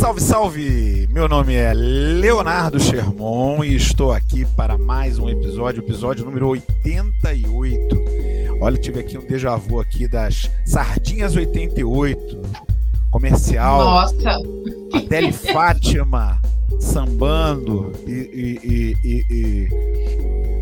[0.00, 1.08] Salve, salve!
[1.12, 8.02] Meu nome é Leonardo Sherman e estou aqui para mais um episódio, episódio número 88.
[8.62, 12.40] Olha, tive aqui um déjà vu aqui das Sardinhas 88,
[13.10, 13.78] comercial.
[13.78, 14.38] Nossa!
[14.94, 16.40] Adele Fátima
[16.80, 19.68] sambando e, e, e, e,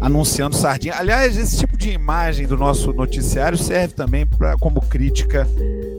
[0.00, 0.96] anunciando sardinha.
[0.96, 5.46] Aliás, esse tipo de imagem do nosso noticiário serve também pra, como crítica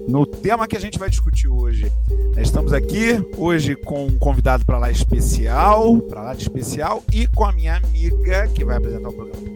[0.10, 1.92] no tema que a gente vai discutir hoje.
[2.36, 7.46] Estamos aqui hoje com um convidado para lá especial, para lá de especial, e com
[7.46, 9.48] a minha amiga que vai apresentar o programa,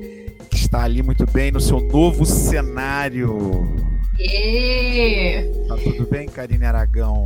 [0.49, 3.65] que está ali muito bem no seu novo cenário.
[4.19, 5.49] E...
[5.67, 7.25] Tá tudo bem, Karine Aragão?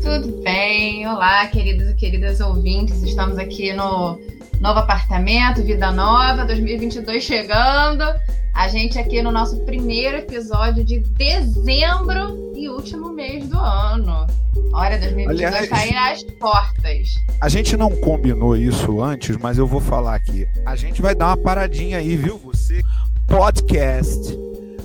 [0.00, 1.08] Tudo bem.
[1.08, 3.02] Olá, queridos e queridas ouvintes.
[3.02, 4.16] Estamos aqui no
[4.60, 8.04] novo apartamento, vida nova, 2022 chegando.
[8.52, 14.26] A gente aqui no nosso primeiro episódio de dezembro e último mês do ano.
[14.72, 17.14] Olha, 2022 Aliás, tá aí às portas.
[17.40, 20.46] A gente não combinou isso antes, mas eu vou falar aqui.
[20.64, 22.38] A gente vai dar uma paradinha aí, viu?
[22.38, 22.80] Você,
[23.26, 24.38] podcast.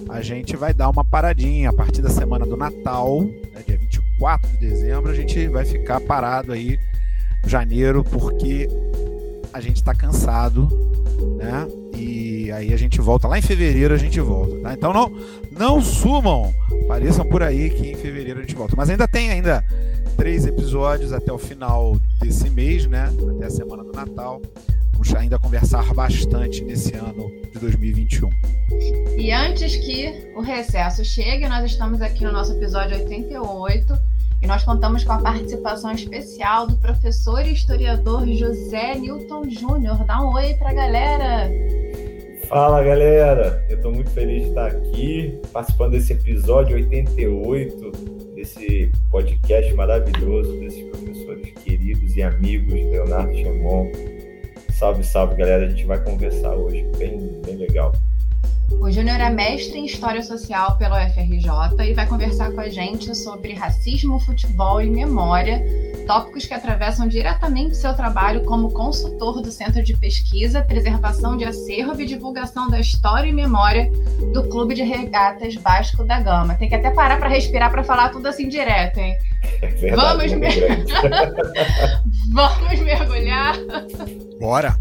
[0.10, 4.50] A gente vai dar uma paradinha a partir da semana do Natal, né, dia 24
[4.50, 5.12] de dezembro.
[5.12, 6.80] A gente vai ficar parado aí
[7.46, 8.68] janeiro, porque
[9.54, 10.68] a gente está cansado,
[11.38, 11.68] né?
[11.96, 14.74] E aí a gente volta lá em fevereiro, a gente volta, tá?
[14.74, 15.12] Então não,
[15.52, 16.54] não sumam,
[16.86, 18.76] apareçam por aí que em fevereiro a gente volta.
[18.76, 19.64] Mas ainda tem ainda
[20.16, 23.12] três episódios até o final desse mês, né?
[23.36, 24.42] Até a semana do Natal.
[24.94, 28.30] Vamos ainda conversar bastante nesse ano de 2021.
[29.18, 34.09] E antes que o recesso chegue, nós estamos aqui no nosso episódio 88
[34.42, 40.04] e nós contamos com a participação especial do professor e historiador José Newton Júnior.
[40.06, 41.50] Dá um oi para a galera!
[42.48, 47.92] Fala galera, eu estou muito feliz de estar aqui participando desse episódio 88
[48.34, 53.92] desse podcast maravilhoso desses professores queridos e amigos Leonardo Chamon.
[54.72, 57.92] Salve, salve galera, a gente vai conversar hoje, bem, bem legal.
[58.82, 63.16] O Júnior é mestre em História Social pela UFRJ e vai conversar com a gente
[63.16, 65.64] sobre racismo, futebol e memória,
[66.08, 72.02] tópicos que atravessam diretamente seu trabalho como consultor do Centro de Pesquisa, Preservação de Acervo
[72.02, 73.92] e Divulgação da História e Memória
[74.34, 76.56] do Clube de Regatas Vasco da Gama.
[76.56, 79.16] Tem que até parar para respirar para falar tudo assim direto, hein?
[79.62, 80.86] É verdade, Vamos, mer...
[82.32, 83.56] Vamos mergulhar?
[84.40, 84.78] Bora!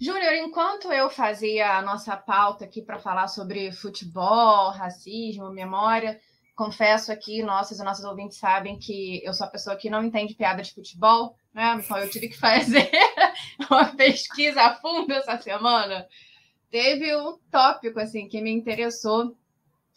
[0.00, 6.20] Júnior, enquanto eu fazia a nossa pauta aqui para falar sobre futebol, racismo, memória,
[6.56, 10.34] confesso aqui, nossos e nossos ouvintes sabem que eu sou a pessoa que não entende
[10.34, 11.80] piada de futebol, né?
[11.80, 12.90] Então eu tive que fazer
[13.70, 16.04] uma pesquisa a fundo essa semana.
[16.68, 19.36] Teve um tópico assim que me interessou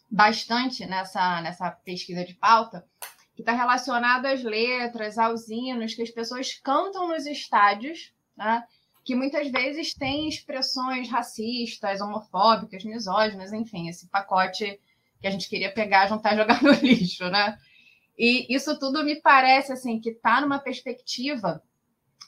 [0.09, 2.85] bastante nessa, nessa pesquisa de pauta,
[3.35, 8.63] que está relacionado às letras, aos hinos que as pessoas cantam nos estádios, né?
[9.03, 14.79] Que muitas vezes tem expressões racistas, homofóbicas, misóginas, enfim, esse pacote
[15.19, 17.57] que a gente queria pegar, juntar e jogar no lixo, né?
[18.17, 21.61] E isso tudo me parece assim que está numa perspectiva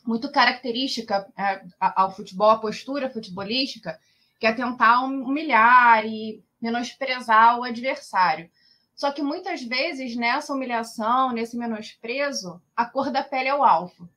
[0.06, 4.00] muito característica é, ao futebol, a postura futebolística,
[4.40, 8.50] que é tentar humilhar e menosprezar o adversário.
[8.96, 14.10] Só que muitas vezes nessa humilhação, nesse menosprezo, a cor da pele é o alvo.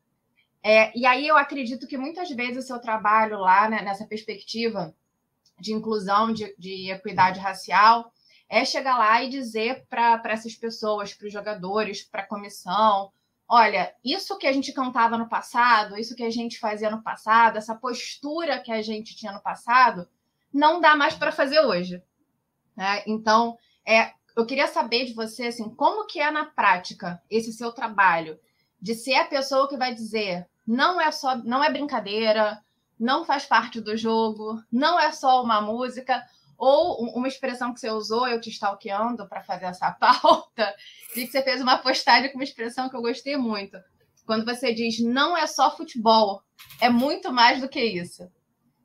[0.63, 4.95] É, e aí eu acredito que muitas vezes o seu trabalho lá, né, nessa perspectiva
[5.59, 8.13] de inclusão, de, de, equidade racial,
[8.49, 13.13] é chegar lá e dizer para essas pessoas, para os jogadores, para a comissão,
[13.49, 17.57] olha, isso que a gente cantava no passado, isso que a gente fazia no passado,
[17.57, 20.09] essa postura que a gente tinha no passado,
[20.53, 22.03] não dá mais para fazer hoje.
[22.77, 23.03] Né?
[23.07, 27.73] Então, é, eu queria saber de você, assim, como que é na prática esse seu
[27.73, 28.39] trabalho
[28.81, 32.59] de ser a pessoa que vai dizer não é só, não é brincadeira,
[32.99, 36.23] não faz parte do jogo, não é só uma música,
[36.59, 40.75] ou uma expressão que você usou, eu te stalkeando para fazer essa pauta,
[41.15, 43.79] de que você fez uma postagem com uma expressão que eu gostei muito.
[44.27, 46.43] Quando você diz não é só futebol,
[46.83, 48.29] é muito mais do que isso.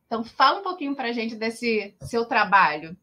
[0.05, 2.95] Então fala um pouquinho para a gente desse seu trabalho.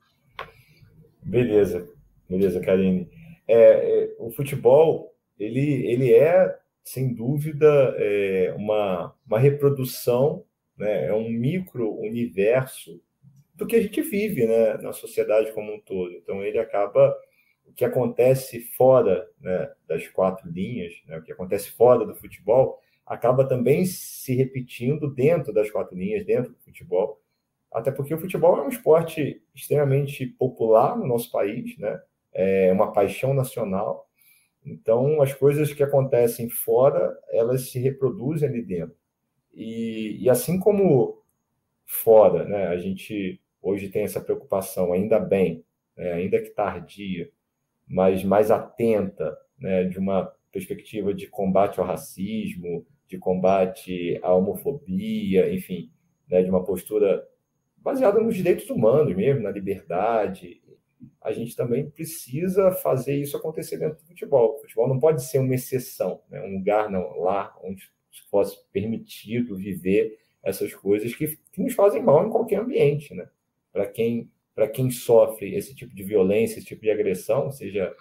[1.22, 1.86] Beleza,
[2.28, 3.10] beleza, Karine.
[3.46, 10.44] É, é, o futebol ele, ele é sem dúvida, é uma, uma reprodução,
[10.76, 13.00] né, é um micro-universo
[13.54, 16.12] do que a gente vive né, na sociedade como um todo.
[16.12, 17.14] Então, ele acaba.
[17.66, 22.80] O que acontece fora né, das quatro linhas, né, o que acontece fora do futebol,
[23.06, 27.20] acaba também se repetindo dentro das quatro linhas, dentro do futebol.
[27.72, 32.00] até porque o futebol é um esporte extremamente popular no nosso país, né?
[32.32, 34.09] É uma paixão nacional.
[34.64, 38.96] Então, as coisas que acontecem fora, elas se reproduzem ali dentro.
[39.54, 41.22] E, e assim como
[41.84, 45.64] fora, né, a gente hoje tem essa preocupação, ainda bem,
[45.96, 47.30] né, ainda que tardia,
[47.88, 55.52] mas mais atenta, né, de uma perspectiva de combate ao racismo, de combate à homofobia,
[55.52, 55.90] enfim,
[56.28, 57.26] né, de uma postura
[57.76, 60.62] baseada nos direitos humanos mesmo, na liberdade.
[61.20, 64.56] A gente também precisa fazer isso acontecer dentro do futebol.
[64.56, 67.82] O futebol não pode ser uma exceção, né, um lugar não, lá onde
[68.30, 73.28] fosse permitido viver essas coisas que, que nos fazem mal em qualquer ambiente, né?
[73.72, 74.30] Para quem
[74.74, 77.94] quem sofre esse tipo de violência, esse tipo de agressão, seja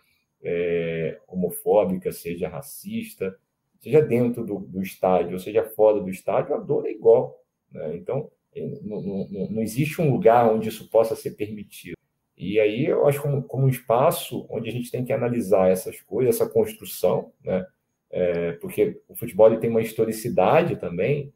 [0.43, 3.37] é, homofóbica, seja racista,
[3.79, 7.41] seja dentro do, do, estádio, ou seja fora do estádio, a dor é igual.
[7.71, 7.95] Né?
[7.95, 8.29] Então,
[8.81, 11.95] não, não, não, existe um lugar onde isso possa ser permitido.
[12.39, 15.99] E aí eu acho como, como um espaço onde a gente tem que analisar essas
[15.99, 17.67] coisas, essa construção, né?
[18.09, 21.33] É, porque o futebol ele tem uma historicidade também,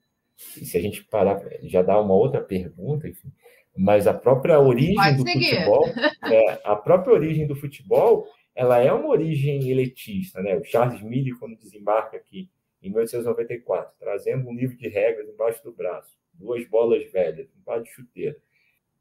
[0.59, 3.31] e se a gente parar, já dá uma outra pergunta, enfim,
[3.75, 5.49] mas a própria origem Pode do seguir.
[5.49, 5.85] futebol,
[6.31, 10.55] é, a própria origem do futebol, ela é uma origem eletista, né?
[10.55, 12.49] O Charles Mille, quando desembarca aqui
[12.81, 17.81] em 1894, trazendo um livro de regras embaixo do braço, duas bolas velhas, um par
[17.83, 18.37] de chuteira,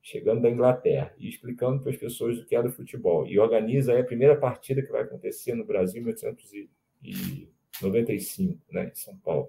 [0.02, 3.26] chegando da Inglaterra e explicando para as pessoas o que era o futebol.
[3.26, 9.16] E organiza a primeira partida que vai acontecer no Brasil em 1895, né, em São
[9.18, 9.48] Paulo.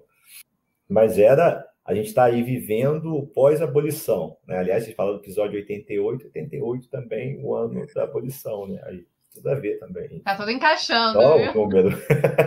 [0.88, 4.38] Mas era a gente está aí vivendo pós-abolição.
[4.46, 4.56] Né?
[4.56, 8.80] Aliás, gente fala do episódio 88, 88 também, o ano da abolição, né?
[8.84, 9.04] Aí
[9.34, 10.20] tudo a ver também.
[10.20, 11.20] Tá tudo encaixando.
[11.20, 11.90] Só o número.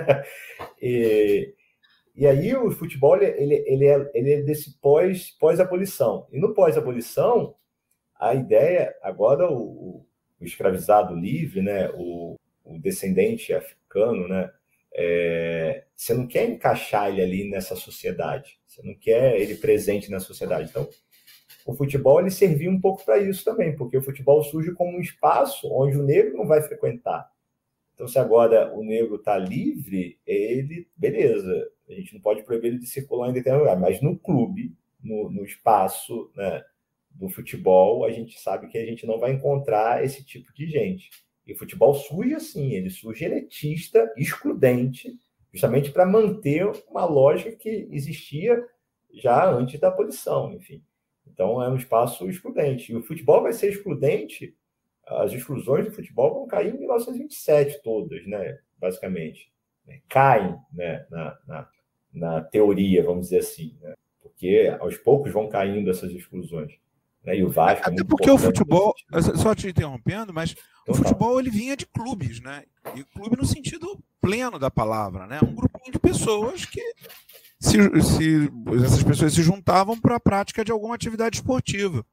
[0.82, 1.54] e,
[2.16, 6.28] e aí o futebol ele, ele, é, ele é desse pós, pós-abolição.
[6.32, 7.54] E no pós-abolição,
[8.20, 10.06] a ideia, agora o,
[10.40, 11.90] o escravizado livre, né?
[11.96, 14.52] o, o descendente africano, né?
[15.00, 20.20] É, você não quer encaixar ele ali nessa sociedade, você não quer ele presente na
[20.20, 20.70] sociedade.
[20.70, 20.90] Então,
[21.66, 25.02] o futebol ele servia um pouco para isso também, porque o futebol surge como um
[25.02, 27.30] espaço onde o negro não vai frequentar.
[27.94, 32.80] Então, se agora o negro está livre, ele, beleza, a gente não pode proibir ele
[32.80, 36.64] de circular em determinado lugar, mas no clube, no, no espaço né,
[37.18, 41.10] do futebol, a gente sabe que a gente não vai encontrar esse tipo de gente.
[41.46, 45.18] E o futebol surge assim, ele surge elitista, excludente,
[45.52, 48.64] justamente para manter uma lógica que existia
[49.14, 50.84] já antes da abolição, enfim.
[51.26, 52.92] Então é um espaço excludente.
[52.92, 54.56] E o futebol vai ser excludente,
[55.06, 59.52] as exclusões do futebol vão cair em 1927 todas, né, basicamente.
[60.10, 61.70] Caem né, na, na,
[62.14, 63.94] na teoria, vamos dizer assim, né?
[64.22, 66.74] porque aos poucos vão caindo essas exclusões.
[67.28, 67.40] Né?
[67.40, 67.90] E o Vasco.
[67.90, 68.94] Até porque o futebol,
[69.36, 70.56] só te interrompendo, mas
[70.88, 72.64] o futebol ele vinha de clubes, né?
[72.96, 75.40] E clube no sentido pleno da palavra, né?
[75.44, 76.82] Um grupinho de pessoas que
[77.60, 78.52] se, se
[78.82, 82.06] essas pessoas se juntavam para a prática de alguma atividade esportiva.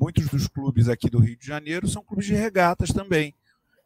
[0.00, 3.34] Muitos dos clubes aqui do Rio de Janeiro são clubes de regatas também.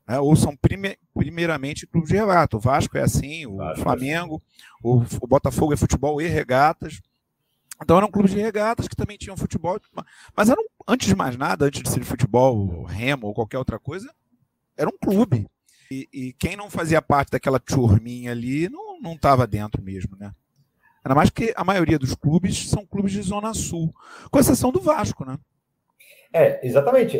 [0.07, 0.21] Né?
[0.21, 2.59] Ou são prime, primeiramente clubes de regata.
[2.59, 5.19] O Vasco é assim, o Vasco Flamengo, é assim.
[5.19, 7.01] o, o Botafogo é futebol e regatas.
[7.85, 9.79] Então eram clubes de regatas que também tinham futebol,
[10.35, 14.11] mas eram, antes de mais nada, antes de ser futebol, remo ou qualquer outra coisa,
[14.75, 15.47] era um clube.
[15.91, 20.33] E, e quem não fazia parte daquela turminha ali não estava dentro mesmo, né?
[21.05, 23.95] Ainda mais que a maioria dos clubes são clubes de Zona Sul,
[24.31, 25.39] com exceção do Vasco, né?
[26.33, 27.19] É, exatamente.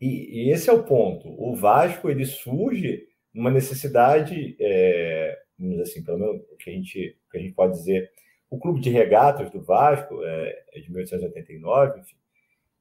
[0.00, 1.28] E, e esse é o ponto.
[1.28, 7.18] O Vasco ele surge numa necessidade, é, vamos dizer assim, pelo menos que a gente,
[7.30, 8.08] que a gente pode dizer,
[8.50, 12.16] o clube de regatas do Vasco é, é de 1889, enfim,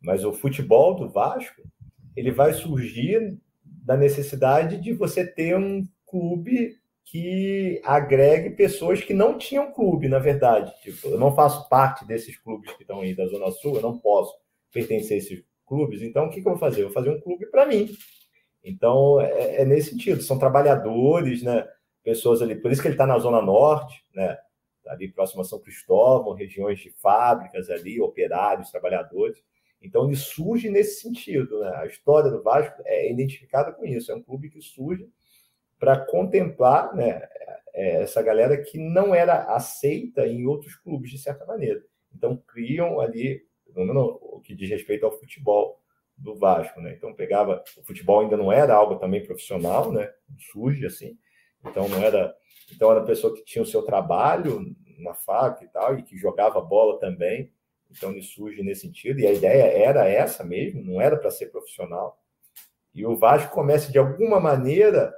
[0.02, 1.62] mas o futebol do Vasco
[2.16, 9.38] ele vai surgir da necessidade de você ter um clube que agregue pessoas que não
[9.38, 10.74] tinham clube, na verdade.
[10.82, 13.98] Tipo, eu não faço parte desses clubes que estão aí da Zona Sul, eu não
[13.98, 14.34] posso
[14.74, 16.82] pertencer a esses clubes, então o que, que eu vou fazer?
[16.82, 17.90] Eu vou fazer um clube para mim.
[18.64, 21.66] Então, é, é, nesse sentido, são trabalhadores, né?
[22.04, 24.38] Pessoas ali, por isso que ele está na Zona Norte, né?
[24.90, 29.44] Ali próximo a São Cristóvão, regiões de fábricas ali, operários, trabalhadores.
[29.82, 31.60] Então ele surge nesse sentido.
[31.60, 31.72] Né?
[31.76, 34.12] A história do Vasco é identificada com isso.
[34.12, 35.08] É um clube que surge
[35.80, 37.22] para contemplar né,
[37.74, 41.84] é, essa galera que não era aceita em outros clubes, de certa maneira.
[42.16, 45.80] Então criam ali, o que diz respeito ao futebol
[46.18, 46.82] do Vasco.
[46.82, 46.94] Né?
[46.98, 50.12] Então pegava, o futebol ainda não era algo também profissional, né?
[50.52, 51.18] surge assim.
[51.66, 52.36] Então não era
[52.74, 56.60] então, era pessoa que tinha o seu trabalho na fábrica e tal, e que jogava
[56.60, 57.52] bola também.
[57.90, 61.48] então ele surge nesse sentido, e a ideia era essa mesmo, não era para ser
[61.48, 62.22] profissional.
[62.94, 65.14] E o Vasco começa, de alguma maneira,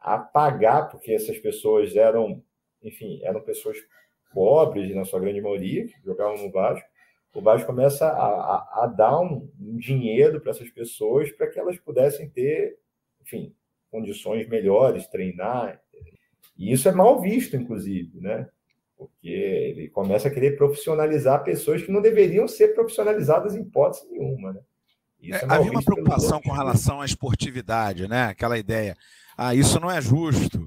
[0.00, 2.42] a pagar, porque essas pessoas eram,
[2.82, 3.76] enfim, eram pessoas
[4.32, 6.88] pobres, na sua grande maioria, que jogavam no Vasco.
[7.34, 11.58] O Vasco começa a, a, a dar um, um dinheiro para essas pessoas para que
[11.58, 12.78] elas pudessem ter,
[13.20, 13.54] enfim,
[13.90, 15.80] condições melhores, treinar.
[16.56, 18.48] E isso é mal visto, inclusive, né?
[18.96, 24.54] porque ele começa a querer profissionalizar pessoas que não deveriam ser profissionalizadas em hipótese nenhuma.
[24.54, 24.60] Né?
[25.24, 28.24] É, é havia uma preocupação com relação à esportividade, né?
[28.24, 28.96] aquela ideia,
[29.36, 30.66] ah, isso não é justo,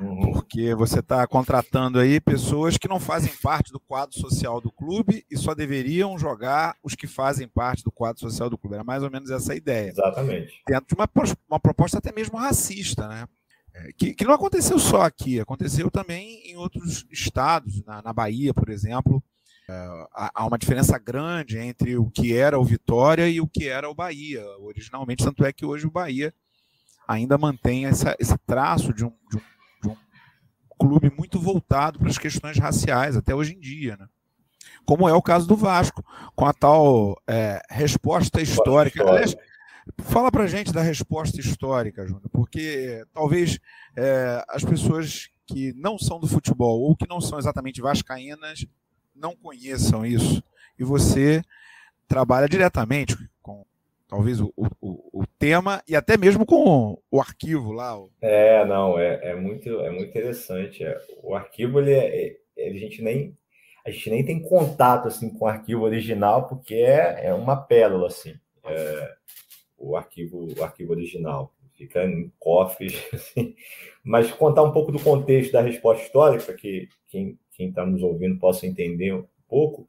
[0.00, 0.32] uhum.
[0.32, 5.24] porque você está contratando aí pessoas que não fazem parte do quadro social do clube
[5.30, 8.74] e só deveriam jogar os que fazem parte do quadro social do clube.
[8.74, 9.90] Era mais ou menos essa a ideia.
[9.90, 10.62] Exatamente.
[10.66, 11.08] Dentro de uma,
[11.48, 13.26] uma proposta até mesmo racista, né?
[13.72, 18.52] É, que, que, não aconteceu só aqui, aconteceu também em outros estados, na, na Bahia,
[18.52, 19.22] por exemplo.
[19.68, 23.88] É, há uma diferença grande entre o que era o Vitória e o que era
[23.88, 26.34] o Bahia, originalmente, tanto é que hoje o Bahia
[27.10, 29.59] ainda mantém essa, esse traço de um, de, um, de um,
[30.80, 33.96] clube muito voltado para as questões raciais, até hoje em dia.
[33.98, 34.06] Né?
[34.84, 39.02] Como é o caso do Vasco, com a tal é, resposta histórica.
[39.02, 39.36] Aliás,
[39.98, 43.58] Fala para gente da resposta histórica, Júnior, porque talvez
[43.96, 48.64] é, as pessoas que não são do futebol ou que não são exatamente vascaínas
[49.14, 50.42] não conheçam isso.
[50.78, 51.42] E você
[52.06, 53.16] trabalha diretamente
[54.10, 57.96] talvez o, o, o tema e até mesmo com o arquivo lá.
[58.20, 60.84] É, não, é, é, muito, é muito interessante.
[60.84, 63.32] É, o arquivo, ele, é, é, a gente nem
[63.86, 68.08] a gente nem tem contato assim com o arquivo original porque é, é uma pérola
[68.08, 68.34] assim.
[68.64, 69.14] É,
[69.78, 71.54] o arquivo, o arquivo original.
[71.74, 72.92] Fica em cofres.
[73.10, 73.54] Assim.
[74.04, 78.66] Mas contar um pouco do contexto da resposta histórica, que quem está nos ouvindo possa
[78.66, 79.88] entender um pouco.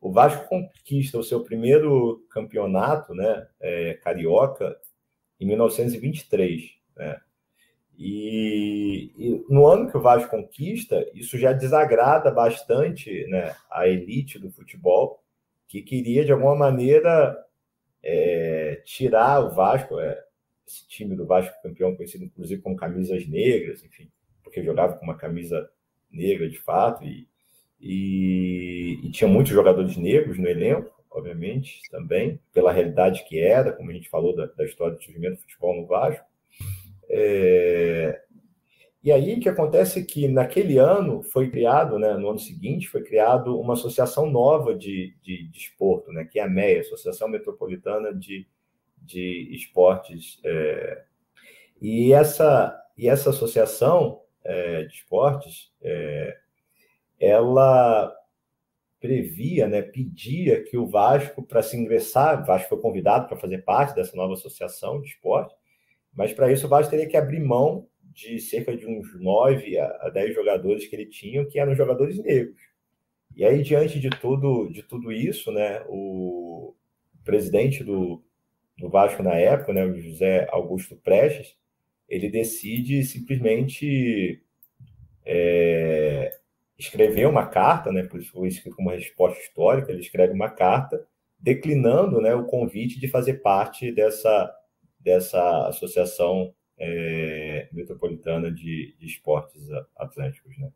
[0.00, 4.76] O Vasco conquista o seu primeiro campeonato né, é, carioca
[5.40, 6.70] em 1923.
[6.96, 7.20] Né?
[7.96, 14.38] E, e, no ano que o Vasco conquista, isso já desagrada bastante né, a elite
[14.38, 15.20] do futebol,
[15.66, 17.36] que queria, de alguma maneira,
[18.02, 20.16] é, tirar o Vasco, é,
[20.66, 24.08] esse time do Vasco campeão, conhecido inclusive como camisas negras, enfim,
[24.44, 25.68] porque jogava com uma camisa
[26.10, 27.28] negra de fato, e,
[27.80, 33.90] e, e tinha muitos jogadores negros no elenco, obviamente, também, pela realidade que era, como
[33.90, 36.24] a gente falou da, da história do surgimento do futebol no Vasco.
[37.08, 38.20] É,
[39.02, 42.88] e aí o que acontece é que naquele ano foi criado, né, no ano seguinte,
[42.88, 47.28] foi criado uma associação nova de, de, de esporto, né, que é a MEA, Associação
[47.28, 48.46] Metropolitana de,
[49.00, 50.40] de Esportes.
[50.44, 51.04] É,
[51.80, 56.36] e, essa, e essa associação é, de esportes, é,
[57.18, 58.14] ela
[59.00, 63.58] previa, né, pedia que o Vasco, para se ingressar, o Vasco foi convidado para fazer
[63.58, 65.54] parte dessa nova associação de esporte,
[66.12, 70.10] mas para isso o Vasco teria que abrir mão de cerca de uns 9 a
[70.10, 72.60] 10 jogadores que ele tinha, que eram jogadores negros.
[73.36, 76.74] E aí, diante de tudo, de tudo isso, né, o
[77.24, 78.24] presidente do,
[78.76, 81.56] do Vasco na época, né, o José Augusto Prestes,
[82.08, 84.42] ele decide simplesmente
[85.24, 86.37] é,
[86.78, 91.04] escrever uma carta, né, por isso foi escrito como resposta histórica, ele escreve uma carta
[91.38, 94.54] declinando né, o convite de fazer parte dessa,
[95.00, 100.70] dessa associação é, metropolitana de, de, esportes atléticos, né?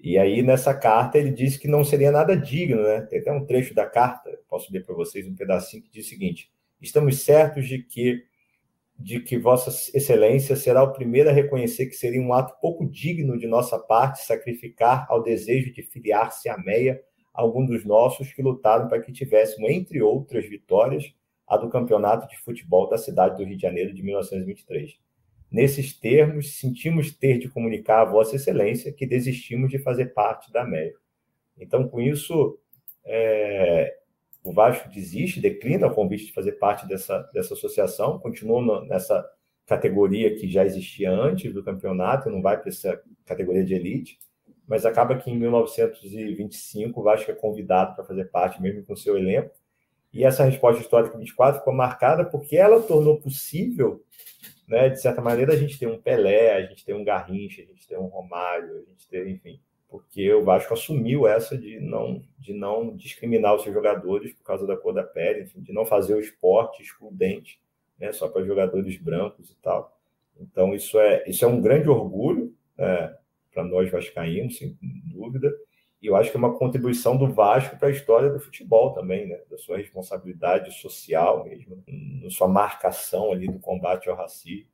[0.00, 3.00] E aí, nessa carta, ele disse que não seria nada digno, né?
[3.00, 6.08] Tem até um trecho da carta, posso ler para vocês um pedacinho, que diz o
[6.08, 6.48] seguinte:
[6.80, 8.22] Estamos certos de que,
[8.98, 13.38] de que Vossa Excelência será o primeiro a reconhecer que seria um ato pouco digno
[13.38, 17.00] de nossa parte sacrificar ao desejo de filiar-se à MEIA
[17.32, 21.14] algum dos nossos que lutaram para que tivéssemos, entre outras vitórias,
[21.46, 24.98] a do campeonato de futebol da cidade do Rio de Janeiro de 1923
[25.50, 30.62] Nesses termos, sentimos ter de comunicar a Vossa Excelência que desistimos de fazer parte da
[30.62, 31.00] América.
[31.58, 32.58] Então, com isso,
[33.04, 33.96] é,
[34.42, 39.24] o Vasco desiste, declina o convite de fazer parte dessa, dessa associação, continua nessa
[39.66, 44.18] categoria que já existia antes do campeonato, não vai para essa categoria de elite,
[44.66, 49.16] mas acaba que em 1925 o Vasco é convidado para fazer parte, mesmo com seu
[49.16, 49.50] elenco,
[50.12, 54.02] e essa resposta histórica 24 ficou marcada porque ela tornou possível
[54.68, 54.90] né?
[54.90, 57.88] De certa maneira, a gente tem um Pelé, a gente tem um Garrincha, a gente
[57.88, 62.52] tem um Romário, a gente tem, enfim, porque o Vasco assumiu essa de não, de
[62.52, 66.14] não discriminar os seus jogadores por causa da cor da pele, enfim, de não fazer
[66.14, 67.58] o esporte excludente,
[67.98, 68.12] né?
[68.12, 69.98] Só para jogadores brancos e tal.
[70.38, 73.16] Então, isso é, isso é um grande orgulho né?
[73.52, 75.52] para nós vascaínos, sem dúvida.
[76.00, 79.26] E eu acho que é uma contribuição do Vasco para a história do futebol também,
[79.26, 79.40] né?
[79.50, 81.82] Da sua responsabilidade social mesmo,
[82.22, 84.68] na sua marcação ali do combate ao racismo.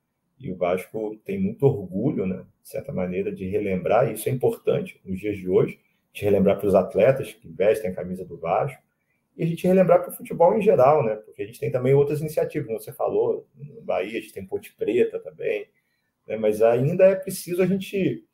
[0.44, 2.44] E o Vasco tem muito orgulho, né?
[2.62, 5.78] De certa maneira, de relembrar, e isso é importante nos dias de hoje,
[6.12, 8.82] de relembrar para os atletas que vestem a camisa do Vasco,
[9.36, 11.16] e a gente relembrar para o futebol em geral, né?
[11.16, 14.46] Porque a gente tem também outras iniciativas, como você falou, no Bahia a gente tem
[14.46, 15.66] Ponte Preta também,
[16.26, 16.36] né?
[16.36, 18.24] mas ainda é preciso a gente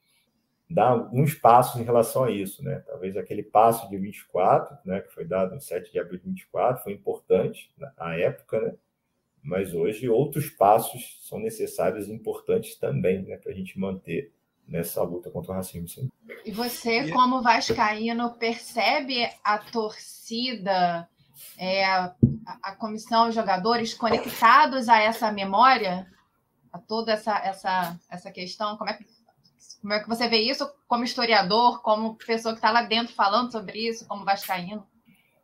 [0.69, 2.83] dar alguns passos em relação a isso, né?
[2.87, 6.85] Talvez aquele passo de 24, né, que foi dado no 7 de abril de 24,
[6.85, 8.75] foi importante na época, né?
[9.43, 14.33] Mas hoje outros passos são necessários e importantes também, né, para a gente manter
[14.69, 15.89] nessa luta contra o racismo.
[15.89, 16.11] Sim.
[16.45, 21.09] E você, como vascaíno, percebe a torcida,
[21.59, 22.15] é, a,
[22.63, 26.07] a comissão, os jogadores conectados a essa memória,
[26.73, 28.77] a toda essa, essa, essa questão?
[28.77, 29.05] Como é, que,
[29.81, 33.51] como é que você vê isso como historiador, como pessoa que está lá dentro falando
[33.51, 34.87] sobre isso, como vascaíno?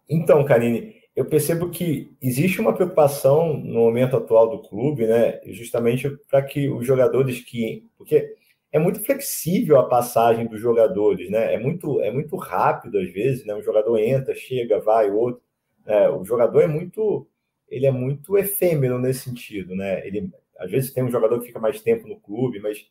[0.09, 6.09] Então, Karine, eu percebo que existe uma preocupação no momento atual do clube, né, justamente
[6.31, 7.85] para que os jogadores que...
[7.97, 8.37] Porque
[8.77, 11.55] é muito flexível a passagem dos jogadores, né?
[11.55, 13.55] É muito, é muito rápido às vezes, né?
[13.55, 15.41] Um jogador entra, chega, vai, outro.
[15.87, 17.27] É, o jogador é muito,
[17.69, 20.07] ele é muito efêmero nesse sentido, né?
[20.07, 22.87] Ele às vezes tem um jogador que fica mais tempo no clube, mas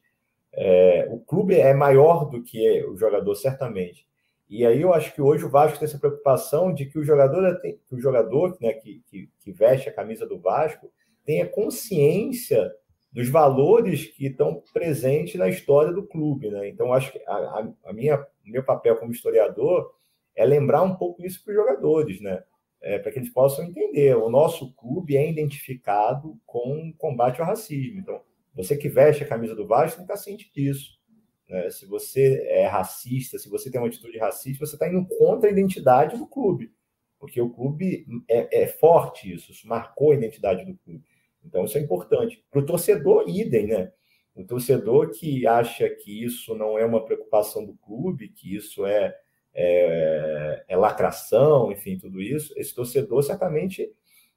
[0.54, 4.08] é, o clube é maior do que o jogador certamente.
[4.50, 7.60] E aí eu acho que hoje o Vasco tem essa preocupação de que o jogador,
[7.62, 10.92] que o jogador né, que, que, que veste a camisa do Vasco
[11.26, 12.72] tenha consciência
[13.12, 16.68] dos valores que estão presentes na história do clube, né?
[16.68, 19.90] Então acho que a, a minha meu papel como historiador
[20.36, 22.44] é lembrar um pouco isso para os jogadores, né?
[22.82, 24.16] É, para que eles possam entender.
[24.16, 28.00] O nosso clube é identificado com o combate ao racismo.
[28.00, 28.22] Então,
[28.54, 31.00] você que veste a camisa do Vasco tem que estar ciente disso.
[31.48, 31.70] Né?
[31.70, 35.52] Se você é racista, se você tem uma atitude racista, você está indo contra a
[35.52, 36.72] identidade do clube.
[37.20, 41.04] Porque o clube é, é forte isso, isso marcou a identidade do clube.
[41.44, 42.44] Então, isso é importante.
[42.50, 43.92] Para o torcedor, idem, né?
[44.36, 49.16] O torcedor que acha que isso não é uma preocupação do clube, que isso é,
[49.54, 53.90] é, é lacração, enfim, tudo isso, esse torcedor certamente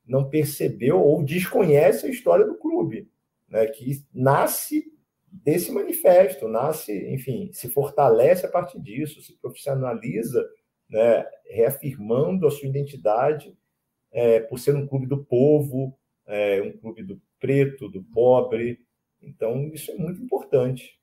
[0.06, 3.10] não percebeu ou desconhece a história do clube,
[3.48, 3.66] né?
[3.66, 4.92] Que nasce
[5.30, 10.48] desse manifesto, nasce, enfim, se fortalece a partir disso, se profissionaliza,
[10.88, 11.26] né?
[11.50, 13.56] Reafirmando a sua identidade
[14.10, 18.80] é, por ser um clube do povo, é um clube do preto, do pobre.
[19.22, 20.98] Então, isso é muito importante.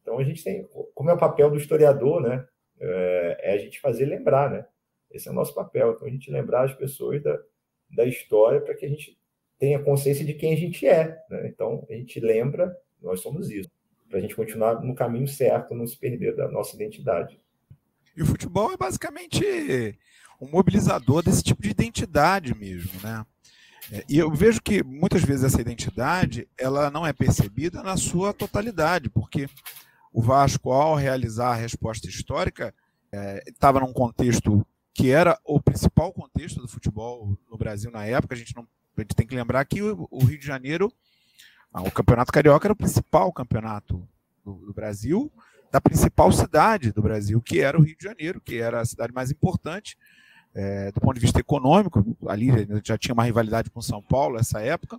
[0.00, 2.46] Então, a gente tem, como é o papel do historiador, né?
[2.78, 4.66] É, é a gente fazer lembrar, né?
[5.10, 5.92] Esse é o nosso papel.
[5.92, 7.38] Então, a gente lembrar as pessoas da,
[7.90, 9.18] da história para que a gente
[9.58, 11.18] tenha consciência de quem a gente é.
[11.30, 11.48] Né?
[11.48, 13.70] Então, a gente lembra, nós somos isso.
[14.08, 17.40] Para a gente continuar no caminho certo, não se perder da nossa identidade.
[18.16, 19.98] E o futebol é basicamente
[20.40, 23.24] um mobilizador desse tipo de identidade mesmo, né?
[23.92, 28.32] É, e eu vejo que muitas vezes essa identidade ela não é percebida na sua
[28.32, 29.48] totalidade, porque
[30.12, 32.74] o Vasco, ao realizar a resposta histórica,
[33.46, 38.34] estava é, num contexto que era o principal contexto do futebol no Brasil na época.
[38.34, 40.90] A gente, não, a gente tem que lembrar que o, o Rio de Janeiro,
[41.82, 44.06] o Campeonato Carioca era o principal campeonato
[44.44, 45.30] do, do Brasil,
[45.70, 49.12] da principal cidade do Brasil, que era o Rio de Janeiro, que era a cidade
[49.12, 49.96] mais importante
[50.56, 52.48] é, do ponto de vista econômico, ali
[52.82, 54.98] já tinha uma rivalidade com São Paulo nessa época,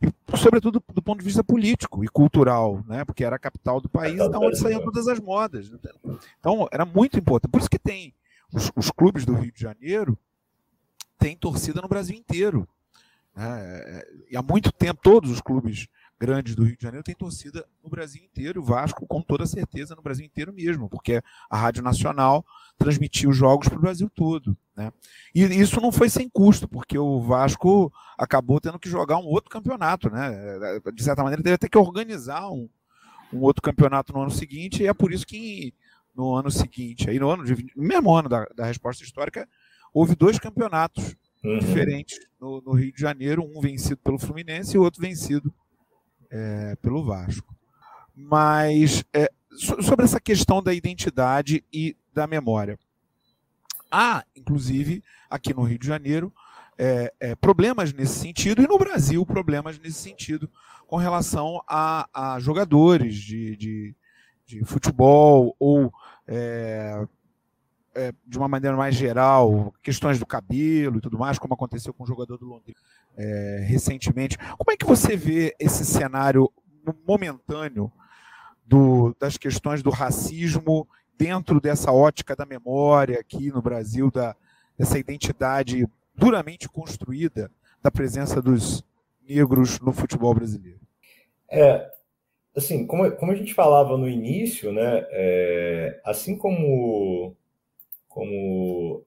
[0.00, 3.88] e sobretudo do ponto de vista político e cultural, né, porque era a capital do
[3.88, 5.72] país, da onde saíam todas as modas.
[6.38, 7.50] Então, era muito importante.
[7.50, 8.14] Por isso que tem
[8.52, 10.16] os, os clubes do Rio de Janeiro
[11.18, 12.68] têm torcida no Brasil inteiro.
[13.34, 15.88] Né, e há muito tempo, todos os clubes
[16.22, 19.96] grandes do Rio de Janeiro têm torcida no Brasil inteiro, o Vasco com toda certeza
[19.96, 22.46] no Brasil inteiro mesmo, porque a Rádio Nacional
[22.78, 24.56] transmitiu os jogos para o Brasil todo.
[24.76, 24.92] Né?
[25.34, 29.50] E isso não foi sem custo, porque o Vasco acabou tendo que jogar um outro
[29.50, 30.08] campeonato.
[30.10, 30.30] Né?
[30.94, 32.68] De certa maneira, teve até que organizar um,
[33.32, 35.74] um outro campeonato no ano seguinte, e é por isso que
[36.14, 39.48] no ano seguinte, aí no ano de, no mesmo ano da, da resposta histórica,
[39.92, 41.58] houve dois campeonatos uhum.
[41.58, 45.52] diferentes no, no, Rio de Janeiro, um vencido pelo Fluminense e o outro vencido
[46.32, 47.54] é, pelo Vasco.
[48.14, 52.78] Mas é, sobre essa questão da identidade e da memória.
[53.90, 56.32] Há, inclusive, aqui no Rio de Janeiro,
[56.78, 60.50] é, é, problemas nesse sentido, e no Brasil, problemas nesse sentido,
[60.86, 63.94] com relação a, a jogadores de, de,
[64.46, 65.92] de, futebol ou,
[66.26, 67.06] é,
[67.94, 72.04] é de uma maneira mais geral, questões do cabelo e tudo mais, como aconteceu com
[72.04, 72.78] o jogador do Londrina
[73.16, 74.38] é, recentemente.
[74.38, 76.50] Como é que você vê esse cenário
[77.06, 77.92] momentâneo
[78.66, 84.34] do, das questões do racismo dentro dessa ótica da memória aqui no Brasil, da,
[84.76, 87.50] dessa identidade duramente construída
[87.82, 88.84] da presença dos
[89.28, 90.80] negros no futebol brasileiro?
[91.48, 91.90] É,
[92.56, 97.36] assim, como, como a gente falava no início, né, é, assim como,
[98.08, 99.04] como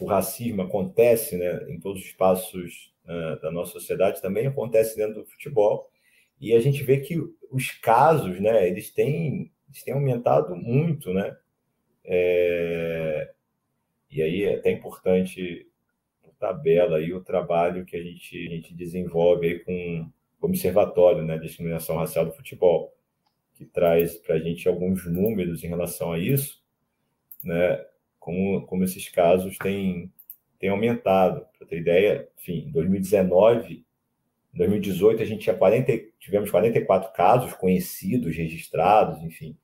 [0.00, 5.22] o racismo acontece né, em todos os espaços uh, da nossa sociedade, também acontece dentro
[5.22, 5.90] do futebol.
[6.40, 7.18] E a gente vê que
[7.50, 11.36] os casos, né, eles têm, eles têm aumentado muito, né?
[12.04, 13.30] É,
[14.10, 15.68] e aí é até importante
[16.38, 21.36] tabela aí o trabalho que a gente, a gente desenvolve aí com o Observatório né,
[21.36, 22.94] Discriminação Racial do Futebol,
[23.54, 26.62] que traz para a gente alguns números em relação a isso,
[27.42, 27.84] né,
[28.18, 30.12] como, como esses casos têm,
[30.58, 31.46] têm aumentado.
[31.58, 33.84] Para ter ideia, enfim, em 2019,
[34.54, 39.56] em 2018 a gente tinha 40, tivemos 44 casos conhecidos, registrados, enfim.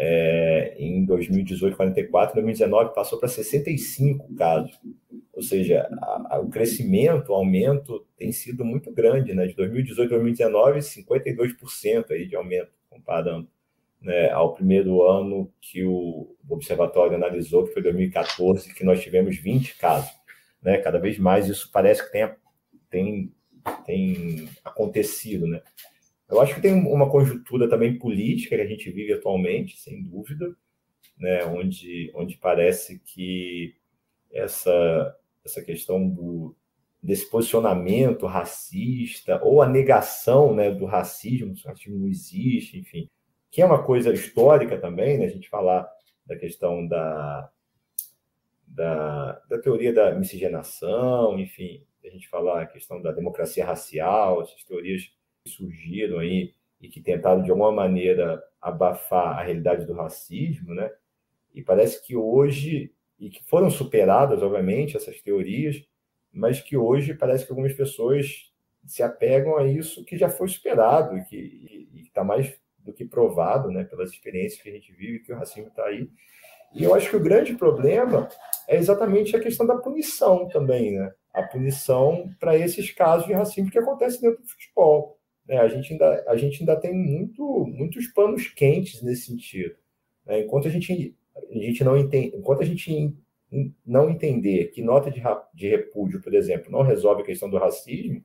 [0.00, 4.78] É, em 2018, 44, em 2019 passou para 65 casos.
[5.32, 9.46] Ou seja, a, a, o crescimento, o aumento tem sido muito grande, né?
[9.46, 13.48] De 2018 a 2019, 52% aí de aumento, comparando
[14.00, 19.76] né, ao primeiro ano que o observatório analisou, que foi 2014, que nós tivemos 20
[19.76, 20.17] casos.
[20.62, 20.78] Né?
[20.78, 22.34] Cada vez mais isso parece que tem,
[22.90, 23.32] tem,
[23.84, 25.62] tem acontecido, né?
[26.28, 30.54] Eu acho que tem uma conjuntura também política que a gente vive atualmente, sem dúvida,
[31.18, 33.74] né, onde, onde parece que
[34.30, 36.54] essa, essa questão do,
[37.02, 43.08] desse posicionamento racista ou a negação né, do racismo, o racismo não existe, enfim,
[43.50, 45.88] que é uma coisa histórica também, né, a gente falar
[46.26, 47.50] da questão da,
[48.68, 54.64] da, da teoria da miscigenação, enfim, a gente falar a questão da democracia racial, essas
[54.64, 55.10] teorias
[55.44, 60.90] surgiram aí e que tentaram de alguma maneira abafar a realidade do racismo, né?
[61.54, 65.84] E parece que hoje e que foram superadas, obviamente, essas teorias,
[66.32, 68.52] mas que hoje parece que algumas pessoas
[68.86, 73.70] se apegam a isso que já foi superado e que está mais do que provado,
[73.70, 76.08] né, pelas experiências que a gente vive, que o racismo está aí.
[76.74, 78.28] E eu acho que o grande problema
[78.66, 81.12] é exatamente a questão da punição também, né?
[81.32, 85.18] A punição para esses casos de racismo que acontecem dentro do futebol.
[85.46, 85.58] Né?
[85.58, 89.74] A, gente ainda, a gente ainda tem muito, muitos panos quentes nesse sentido.
[90.26, 90.40] Né?
[90.40, 93.16] Enquanto a gente, a gente não entende, enquanto a gente
[93.86, 95.22] não entender que nota de,
[95.54, 98.22] de repúdio, por exemplo, não resolve a questão do racismo,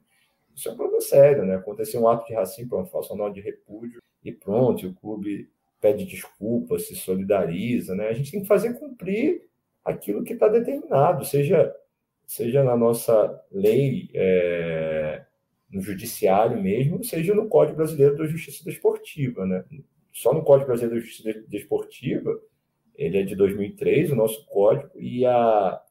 [0.53, 1.63] isso é um problema sério, né?
[1.95, 5.49] Um ato de racismo, uma nota de repúdio e pronto, o clube
[5.84, 8.08] pede desculpa, se solidariza, né?
[8.08, 9.41] A gente tem que fazer cumprir
[9.84, 11.76] aquilo que está determinado, seja,
[12.26, 15.26] seja na nossa lei é,
[15.69, 19.46] no judiciário mesmo, seja no Código Brasileiro da Justiça Desportiva.
[19.46, 19.65] Né?
[20.10, 22.39] Só no Código Brasileiro da Justiça Desportiva,
[22.96, 25.82] ele é de 2003, o nosso código, e a,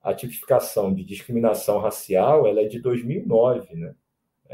[0.00, 3.74] a tipificação de discriminação racial ela é de 2009.
[3.74, 3.96] Né?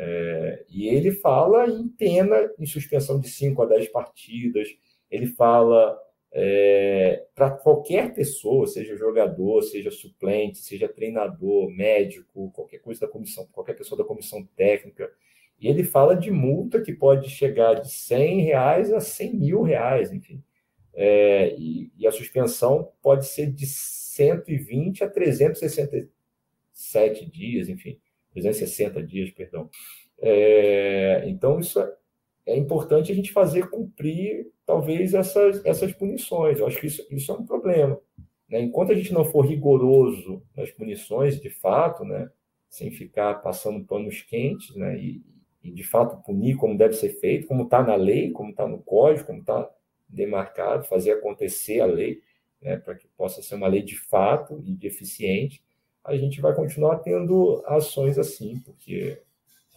[0.02, 4.66] É, e ele fala em pena, em suspensão de 5 a 10 partidas,
[5.10, 5.94] ele fala
[6.32, 13.46] é, para qualquer pessoa, seja jogador, seja suplente, seja treinador, médico, qualquer coisa da comissão,
[13.52, 15.12] qualquer pessoa da comissão técnica.
[15.60, 20.10] E ele fala de multa que pode chegar de 100 reais a 100 mil reais,
[20.10, 20.42] enfim.
[20.94, 28.00] É, e, e, a suspensão pode ser de 120 a 367 dias, enfim,
[28.32, 29.68] 360 dias, perdão.
[30.20, 31.92] É, então, isso é,
[32.46, 36.58] é importante a gente fazer cumprir, talvez, essas, essas punições.
[36.58, 37.98] Eu acho que isso, isso é um problema.
[38.48, 38.60] Né?
[38.60, 42.30] Enquanto a gente não for rigoroso nas punições, de fato, né?
[42.68, 44.98] sem ficar passando panos quentes, né?
[44.98, 45.22] e,
[45.62, 48.78] e de fato punir como deve ser feito, como está na lei, como está no
[48.78, 49.70] código, como está
[50.08, 52.20] demarcado, fazer acontecer a lei,
[52.60, 52.76] né?
[52.76, 55.62] para que possa ser uma lei de fato e de eficiente,
[56.04, 59.20] a gente vai continuar tendo ações assim, porque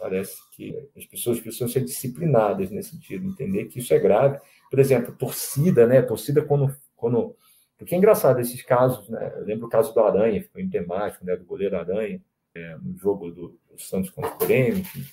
[0.03, 4.37] Parece que as pessoas precisam ser disciplinadas nesse sentido, entender que isso é grave.
[4.69, 6.01] Por exemplo, torcida, né?
[6.01, 6.75] Torcida quando.
[6.97, 7.33] quando
[7.77, 9.31] porque é engraçado esses casos, né?
[9.37, 11.37] Eu lembro o caso do Aranha, foi emblemático, né?
[11.37, 12.21] Do goleiro Aranha,
[12.53, 15.05] é, no jogo do, do, Santos contra o Grêmio, enfim,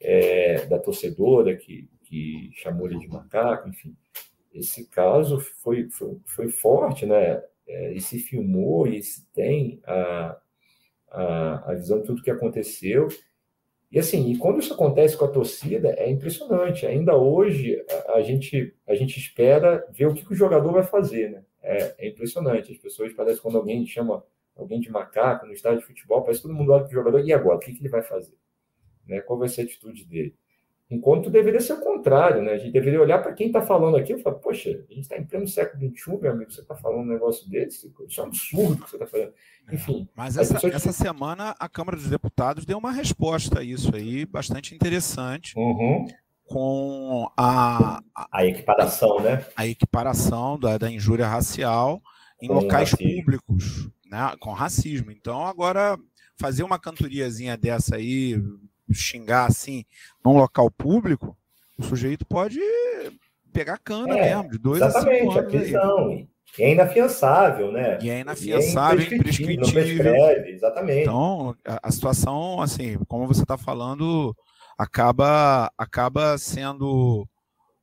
[0.00, 3.96] é, da torcedora que, que chamou ele de macaco, enfim.
[4.54, 7.42] Esse caso foi, foi, foi forte, né?
[7.66, 10.38] É, e se filmou e se tem a,
[11.16, 13.08] a, a visão de tudo que aconteceu.
[13.90, 16.86] E assim, e quando isso acontece com a torcida, é impressionante.
[16.86, 20.82] Ainda hoje, a, a gente, a gente espera ver o que, que, o jogador vai
[20.82, 21.44] fazer, né?
[21.62, 22.72] É, é impressionante.
[22.72, 24.22] As pessoas parecem quando alguém chama
[24.54, 27.20] alguém de macaco no estádio de futebol, parece que todo mundo olha para o jogador,
[27.20, 27.56] e agora?
[27.56, 28.36] O que, que ele vai fazer?
[29.06, 29.20] Né?
[29.20, 30.34] Qual vai ser a atitude dele?
[30.88, 32.52] Enquanto deveria ser o contrário, né?
[32.52, 35.18] A gente deveria olhar para quem está falando aqui e falar, poxa, a gente está
[35.18, 37.92] em pleno século XXI, meu amigo, você está falando um negócio desse?
[38.06, 39.32] Isso é um absurdo que você está falando.
[39.68, 40.08] É, Enfim.
[40.14, 40.74] Mas essa, pessoas...
[40.74, 45.58] essa, semana a Câmara dos Deputados deu uma resposta a isso aí, bastante interessante.
[45.58, 46.06] Uhum.
[46.44, 49.44] Com a, a, a, equiparação, né?
[49.56, 52.00] A equiparação da, da injúria racial
[52.40, 53.24] em com locais racismo.
[53.24, 54.32] públicos, né?
[54.38, 55.10] Com racismo.
[55.10, 55.98] Então, agora,
[56.36, 58.40] fazer uma cantoriazinha dessa aí,
[58.92, 59.84] xingar assim
[60.24, 61.36] num local público,
[61.78, 62.60] o sujeito pode
[63.52, 66.08] pegar cana é, mesmo, de dois exatamente, a cinco anos.
[66.10, 66.28] Aí.
[66.58, 67.98] E é inafiançável, né?
[68.00, 69.64] E é inafiançável, e é imprescritível.
[69.64, 71.02] Não prescreve, exatamente.
[71.02, 74.34] Então, a, a situação, assim, como você está falando,
[74.78, 77.28] acaba, acaba sendo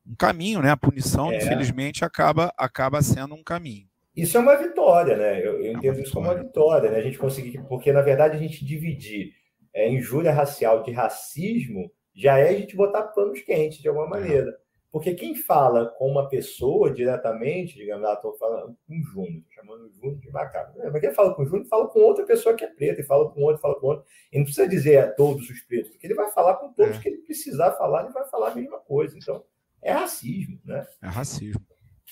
[0.05, 0.71] um caminho, né?
[0.71, 1.37] A punição, é.
[1.37, 3.87] infelizmente, acaba, acaba sendo um caminho.
[4.15, 5.39] Isso é uma vitória, né?
[5.39, 6.97] Eu, eu é entendo isso como uma vitória, né?
[6.97, 9.33] A gente conseguir, porque na verdade a gente dividir
[9.73, 14.55] é, injúria racial de racismo, já é a gente botar panos quentes de alguma maneira.
[14.93, 19.87] Porque quem fala com uma pessoa diretamente, digamos, ah, estou falando com o Júnior, chamando
[19.87, 20.77] o Júnior de macaco.
[20.77, 23.27] Mas quem fala com o Júnior, fala com outra pessoa que é preta, e fala
[23.31, 24.05] com outro, fala com outro.
[24.31, 26.99] E não precisa dizer a todos os pretos, porque ele vai falar com todos é.
[26.99, 29.17] que ele precisar falar, ele vai falar a mesma coisa.
[29.17, 29.43] Então,
[29.81, 30.85] é racismo, né?
[31.01, 31.59] É racismo.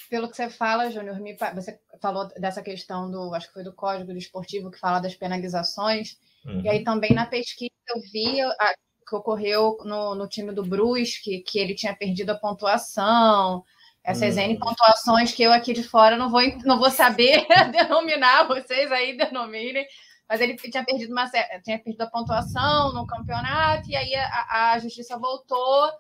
[0.10, 1.20] Pelo que você fala, Júnior,
[1.54, 6.18] você falou dessa questão do, acho que foi do Código Desportivo que fala das penalizações.
[6.46, 6.62] Uhum.
[6.62, 8.74] E aí também na pesquisa eu vi a,
[9.08, 13.64] que ocorreu no, no time do Brusque, que ele tinha perdido a pontuação,
[14.04, 14.44] essas uhum.
[14.44, 19.16] N pontuações que eu aqui de fora não vou, não vou saber denominar, vocês aí
[19.16, 19.86] denominem,
[20.28, 21.30] mas ele tinha perdido, uma,
[21.64, 25.92] tinha perdido a pontuação no campeonato, e aí a, a justiça voltou,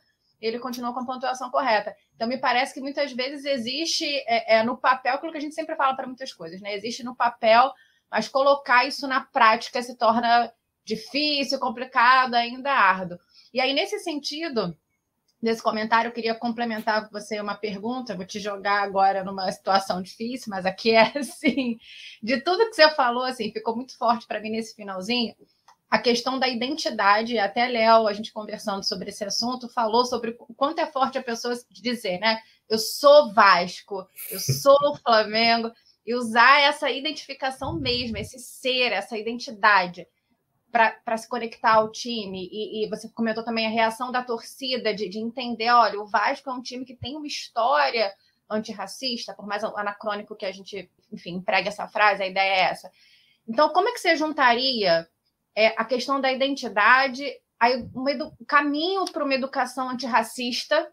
[0.41, 1.95] ele continuou com a pontuação correta.
[2.15, 5.53] Então, me parece que muitas vezes existe é, é no papel aquilo que a gente
[5.53, 6.73] sempre fala para muitas coisas, né?
[6.73, 7.71] Existe no papel
[8.11, 10.51] mas colocar isso na prática se torna
[10.83, 13.17] difícil, complicado, ainda árduo.
[13.53, 14.77] E aí, nesse sentido,
[15.41, 18.15] nesse comentário, eu queria complementar com você uma pergunta.
[18.15, 21.77] Vou te jogar agora numa situação difícil, mas aqui é assim:
[22.21, 25.33] de tudo que você falou, assim, ficou muito forte para mim nesse finalzinho.
[25.89, 30.53] A questão da identidade, até Léo, a gente conversando sobre esse assunto, falou sobre o
[30.53, 32.39] quanto é forte a pessoa dizer, né?
[32.69, 35.69] Eu sou Vasco, eu sou Flamengo
[36.05, 40.07] e usar essa identificação mesmo, esse ser, essa identidade
[40.71, 42.49] para se conectar ao time.
[42.51, 46.49] E, e, você comentou também a reação da torcida de, de entender, olha, o Vasco
[46.49, 48.13] é um time que tem uma história
[48.49, 52.91] antirracista, por mais anacrônico que a gente, enfim, empregue essa frase, a ideia é essa.
[53.47, 55.07] Então, como é que você juntaria
[55.55, 57.25] é, a questão da identidade,
[57.59, 60.91] aí, um caminho para uma educação antirracista,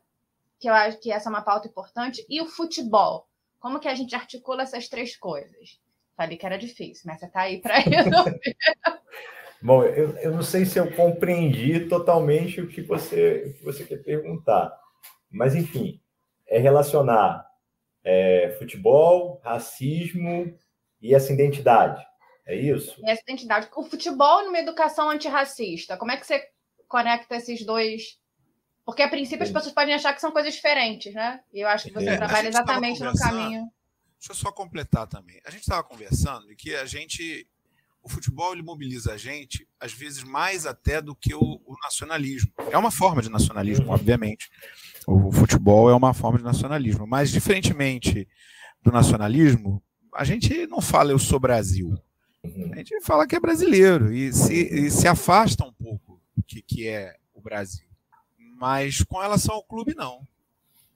[0.59, 3.27] que eu acho que essa é uma pauta importante, e o futebol?
[3.59, 5.81] Como que a gente articula essas três coisas?
[6.16, 8.57] Falei que era difícil, mas você está aí para resolver.
[9.61, 13.85] Bom, eu, eu não sei se eu compreendi totalmente o que você, o que você
[13.85, 14.73] quer perguntar.
[15.31, 16.01] Mas, enfim,
[16.47, 17.47] é relacionar
[18.05, 20.57] é, futebol, racismo
[21.01, 22.05] e essa identidade.
[22.47, 23.01] É isso?
[23.05, 23.68] E essa identidade.
[23.77, 25.97] O futebol numa educação antirracista.
[25.97, 26.42] Como é que você
[26.88, 28.18] conecta esses dois
[28.88, 31.40] porque, a princípio, as pessoas podem achar que são coisas diferentes, né?
[31.53, 33.70] E eu acho que você é, trabalha exatamente no caminho.
[34.18, 35.38] Deixa eu só completar também.
[35.44, 37.46] A gente estava conversando de que a gente.
[38.03, 42.51] O futebol ele mobiliza a gente, às vezes, mais até do que o, o nacionalismo.
[42.70, 44.48] É uma forma de nacionalismo, obviamente.
[45.07, 47.07] O futebol é uma forma de nacionalismo.
[47.07, 48.27] Mas, diferentemente
[48.83, 49.83] do nacionalismo,
[50.14, 51.94] a gente não fala eu sou Brasil.
[52.72, 56.62] A gente fala que é brasileiro e se, e se afasta um pouco do que,
[56.62, 57.88] que é o Brasil.
[58.59, 60.27] Mas com relação ao clube, não.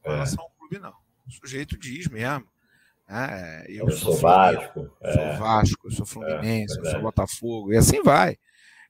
[0.03, 0.15] Com é.
[0.15, 0.95] relação ao clube, não.
[1.27, 2.47] O sujeito diz mesmo.
[3.09, 3.65] Né?
[3.69, 4.81] Eu, eu sou, sou Vasco.
[4.81, 5.13] Eu é.
[5.13, 7.73] sou Vasco, eu sou Fluminense, é, eu sou Botafogo.
[7.73, 8.37] E assim vai.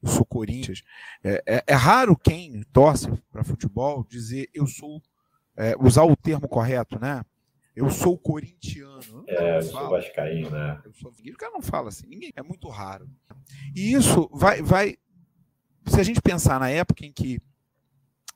[0.03, 0.83] Eu sou Corinthians.
[1.23, 5.03] É, é, é raro quem torce para futebol dizer eu sou.
[5.55, 7.23] É, usar o termo correto, né?
[7.77, 9.25] Eu sou corintiano.
[9.29, 10.81] É, eu sou vascaíno, né?
[10.83, 11.11] Eu sou...
[11.11, 12.33] O cara não fala assim, ninguém.
[12.35, 13.07] É muito raro.
[13.75, 14.97] E isso vai, vai.
[15.87, 17.39] Se a gente pensar na época em que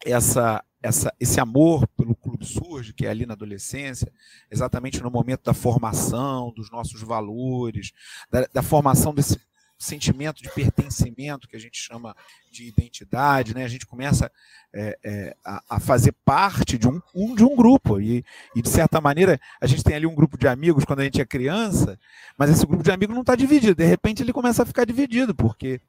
[0.04, 4.12] essa, essa, esse amor pelo clube surge, que é ali na adolescência,
[4.50, 7.92] exatamente no momento da formação dos nossos valores,
[8.30, 9.38] da, da formação desse
[9.78, 12.16] sentimento de pertencimento que a gente chama
[12.50, 13.64] de identidade, né?
[13.64, 14.30] A gente começa
[14.72, 18.68] é, é, a, a, fazer parte de um, um, de um grupo e, e, de
[18.70, 21.98] certa maneira a gente tem ali um grupo de amigos quando a gente é criança,
[22.38, 23.74] mas esse grupo de amigos não está dividido.
[23.74, 25.80] De repente ele começa a ficar dividido porque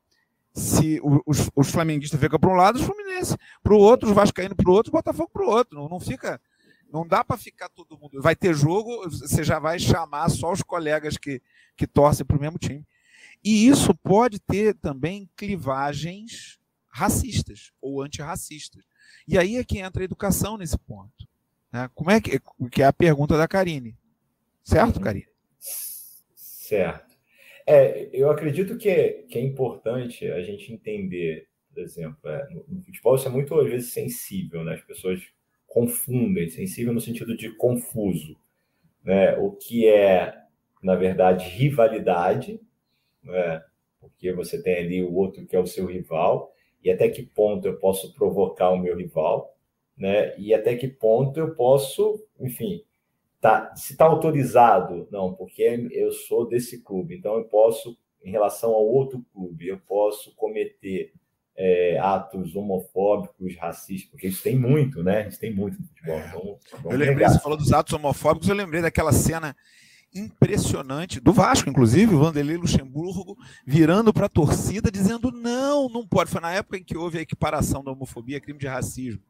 [0.58, 4.56] se os, os flamenguistas ficam para um lado, os Fluminense para o outro, os Vascaíno
[4.56, 5.78] para o outro, os Botafogo para o outro.
[5.78, 6.42] Não, não fica.
[6.92, 8.20] Não dá para ficar todo mundo.
[8.22, 11.42] Vai ter jogo, você já vai chamar só os colegas que,
[11.76, 12.84] que torcem para o mesmo time.
[13.44, 16.58] E isso pode ter também clivagens
[16.90, 18.84] racistas ou antirracistas.
[19.28, 21.28] E aí é que entra a educação nesse ponto.
[21.72, 21.88] Né?
[21.94, 22.42] Como é que,
[22.72, 23.96] que é a pergunta da Karine?
[24.64, 25.04] Certo, uhum.
[25.04, 25.28] Karine?
[26.36, 27.07] Certo.
[27.70, 32.64] É, eu acredito que é, que é importante a gente entender, por exemplo, é, no,
[32.66, 34.76] no, futebol isso é muito, às vezes, sensível, né?
[34.76, 35.22] As pessoas
[35.68, 38.38] confundem, sensível no sentido de confuso,
[39.04, 39.38] né?
[39.38, 40.34] O que é,
[40.82, 42.58] na verdade, rivalidade,
[43.22, 43.62] né?
[44.00, 47.68] porque você tem ali o outro que é o seu rival, e até que ponto
[47.68, 49.54] eu posso provocar o meu rival,
[49.98, 50.38] né?
[50.40, 52.82] E até que ponto eu posso, enfim,
[53.40, 58.72] tá, se está autorizado, não, porque eu sou desse clube, então eu posso, em relação
[58.72, 61.14] ao outro clube, eu posso cometer
[61.56, 65.28] é, atos homofóbicos, racistas, porque isso tem muito, né?
[65.28, 66.16] Isso tem muito no futebol.
[66.16, 66.28] É.
[66.28, 69.56] Então, eu lembrei, você falou dos atos homofóbicos, eu lembrei daquela cena
[70.14, 76.32] impressionante do Vasco, inclusive, o Vanderlei Luxemburgo virando para a torcida dizendo não, não pode.
[76.32, 79.22] Foi na época em que houve a equiparação da homofobia, crime de racismo.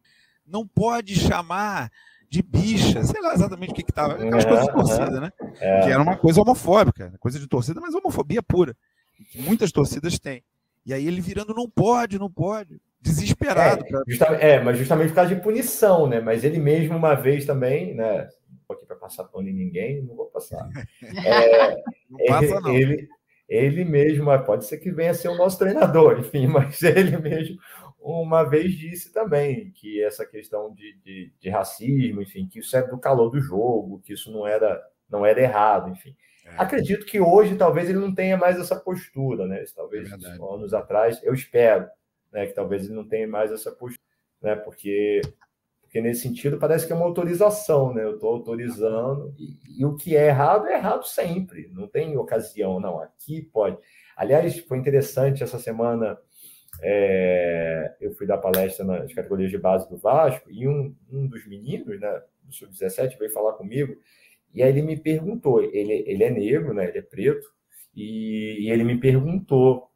[0.46, 1.92] Não pode chamar
[2.30, 4.14] de bicha, sei lá exatamente o que estava.
[4.14, 5.32] Aquelas é, coisas de torcida, né?
[5.60, 5.82] É.
[5.82, 8.76] Que era uma coisa homofóbica, coisa de torcida, mas homofobia pura.
[9.32, 10.44] Que muitas torcidas têm.
[10.86, 12.80] E aí ele virando, não pode, não pode.
[13.02, 13.86] Desesperado.
[13.86, 16.20] É, justa, é, mas justamente por causa de punição, né?
[16.20, 18.28] Mas ele mesmo, uma vez também, né?
[18.74, 20.68] aqui para passar pano em ninguém, não vou passar.
[21.26, 21.76] É,
[22.10, 22.74] não passa, não.
[22.74, 23.08] Ele,
[23.48, 27.58] ele mesmo, pode ser que venha a ser o nosso treinador, enfim, mas ele mesmo
[28.08, 32.82] uma vez disse também que essa questão de, de, de racismo, enfim, que isso é
[32.82, 36.16] do calor do jogo, que isso não era, não era errado, enfim.
[36.46, 36.54] É.
[36.58, 39.64] Acredito que hoje talvez ele não tenha mais essa postura, né?
[39.76, 41.88] Talvez é anos atrás, eu espero,
[42.32, 44.00] né, que talvez ele não tenha mais essa postura,
[44.42, 44.56] né?
[44.56, 45.22] Porque
[45.82, 48.04] porque nesse sentido parece que é uma autorização, né?
[48.04, 52.80] Eu estou autorizando, e, e, o que é errado é errado sempre, não tem ocasião,
[52.80, 53.00] não.
[53.00, 53.78] Aqui pode.
[54.16, 56.18] Aliás, foi interessante essa semana.
[56.82, 61.48] É, eu fui dar palestra nas categorias de base do Vasco e um, um dos
[61.48, 63.98] meninos, né, do Sub-17, veio falar comigo
[64.54, 67.48] e aí ele me perguntou: ele, ele é negro, né, ele é preto,
[67.96, 69.88] e, e ele me perguntou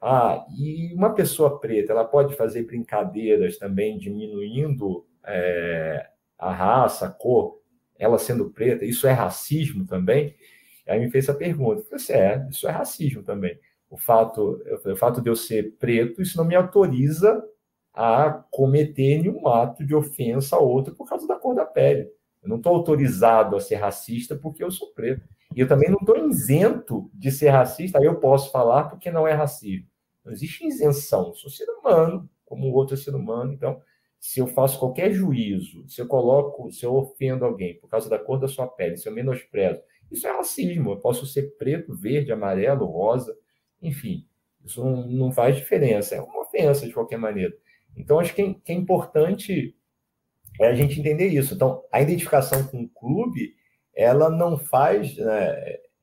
[0.00, 6.06] ah, e uma pessoa preta, ela pode fazer brincadeiras também diminuindo é,
[6.38, 7.60] a raça, a cor,
[7.98, 10.34] ela sendo preta, isso é racismo também?
[10.86, 11.80] Aí me fez essa pergunta.
[11.80, 13.58] Eu falei assim, é, isso é racismo também.
[13.90, 17.42] O fato, o fato de eu ser preto, isso não me autoriza
[17.94, 22.08] a cometer nenhum ato de ofensa a outro por causa da cor da pele.
[22.42, 25.26] Eu não estou autorizado a ser racista porque eu sou preto.
[25.56, 29.26] E eu também não estou isento de ser racista, aí eu posso falar porque não
[29.26, 29.88] é racismo.
[30.24, 31.28] Não existe isenção.
[31.28, 33.80] Eu sou ser humano, como o outro é ser humano, então
[34.20, 38.18] se eu faço qualquer juízo, se eu coloco, se eu ofendo alguém por causa da
[38.18, 40.92] cor da sua pele, se eu menosprezo, isso é racismo.
[40.92, 43.36] Eu posso ser preto, verde, amarelo, rosa,
[43.82, 44.26] enfim,
[44.64, 46.14] isso não, não faz diferença.
[46.14, 47.52] É uma ofensa de qualquer maneira.
[47.96, 49.74] Então, acho que é, que é importante
[50.60, 51.54] é a gente entender isso.
[51.54, 53.54] Então, a identificação com o clube,
[53.94, 55.54] ela não faz, né,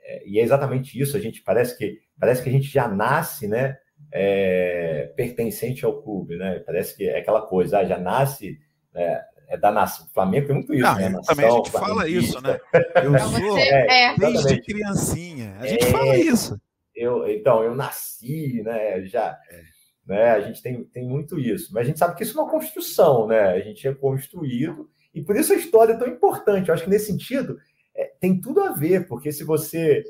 [0.01, 1.17] é, e é exatamente isso.
[1.17, 3.77] A gente parece que parece que a gente já nasce, né?
[4.11, 6.59] é, pertencente ao clube, né?
[6.65, 8.57] Parece que é aquela coisa, ah, já nasce,
[8.93, 9.21] né?
[9.47, 10.05] é da nação.
[10.05, 11.09] O Flamengo tem muito isso, Não, né?
[11.09, 12.59] Nação, também a gente fala isso, né?
[13.03, 15.55] Eu sou é, desde criancinha.
[15.59, 16.59] A gente é, fala isso.
[16.95, 19.03] Eu, então, eu nasci, né?
[19.05, 19.37] Já.
[19.49, 19.61] É.
[20.05, 20.31] Né?
[20.31, 21.73] A gente tem, tem muito isso.
[21.73, 23.49] Mas a gente sabe que isso é uma construção, né?
[23.49, 26.69] A gente é construído, e por isso a história é tão importante.
[26.69, 27.57] Eu acho que nesse sentido
[27.95, 30.03] é, tem tudo a ver, porque se você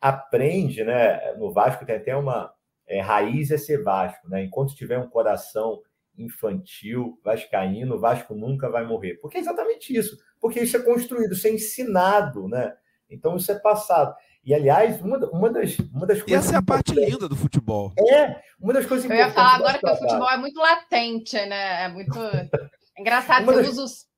[0.00, 1.34] aprende, né?
[1.34, 2.52] No Vasco tem até uma
[2.86, 4.44] é, raiz é ser Vasco, né?
[4.44, 5.80] Enquanto tiver um coração
[6.16, 9.14] infantil, vascaíno, o Vasco nunca vai morrer.
[9.14, 10.16] Porque é exatamente isso.
[10.40, 12.74] Porque isso é construído, isso é ensinado, né?
[13.08, 14.14] Então isso é passado.
[14.44, 16.44] E, aliás, uma, uma, das, uma das coisas.
[16.44, 17.92] Essa é a parte linda do futebol.
[17.96, 21.84] É, uma das coisas Eu ia falar agora que o futebol é muito latente, né?
[21.84, 22.12] É muito.
[22.98, 23.72] engraçado, uma você das...
[23.72, 24.12] usa os.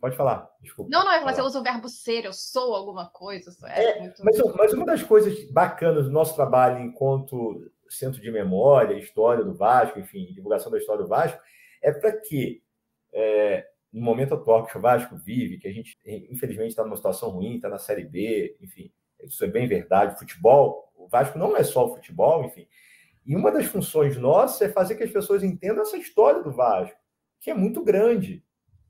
[0.00, 0.90] Pode falar, desculpa.
[0.90, 3.52] Não, não, você usa o verbo ser, eu sou alguma coisa.
[3.68, 4.24] É, é muito...
[4.24, 9.54] mas, mas uma das coisas bacanas do nosso trabalho enquanto centro de memória, história do
[9.54, 11.40] Vasco, enfim, divulgação da história do Vasco,
[11.80, 12.62] é para que,
[13.12, 17.30] é, no momento atual que o Vasco vive, que a gente, infelizmente, está numa situação
[17.30, 18.90] ruim, está na Série B, enfim,
[19.22, 20.18] isso é bem verdade.
[20.18, 22.66] Futebol, o Vasco não é só o futebol, enfim.
[23.24, 26.96] E uma das funções nossas é fazer que as pessoas entendam essa história do Vasco,
[27.40, 28.44] que é muito grande.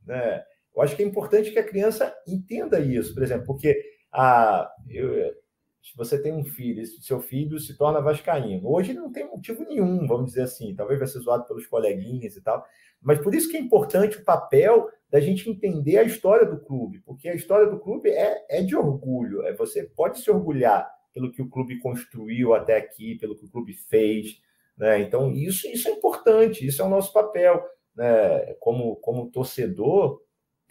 [0.06, 0.42] Né?
[0.74, 3.78] Eu acho que é importante que a criança entenda isso, por exemplo, porque
[4.10, 5.34] a, eu,
[5.82, 8.68] se você tem um filho, seu filho se torna vascaíno.
[8.68, 12.42] Hoje não tem motivo nenhum, vamos dizer assim, talvez vai ser zoado pelos coleguinhas e
[12.42, 12.64] tal,
[13.00, 17.00] mas por isso que é importante o papel da gente entender a história do clube,
[17.00, 21.30] porque a história do clube é, é de orgulho, é você pode se orgulhar pelo
[21.30, 24.40] que o clube construiu até aqui, pelo que o clube fez,
[24.78, 25.00] né?
[25.02, 27.62] Então isso isso é importante, isso é o nosso papel.
[27.94, 30.20] né, como, como torcedor,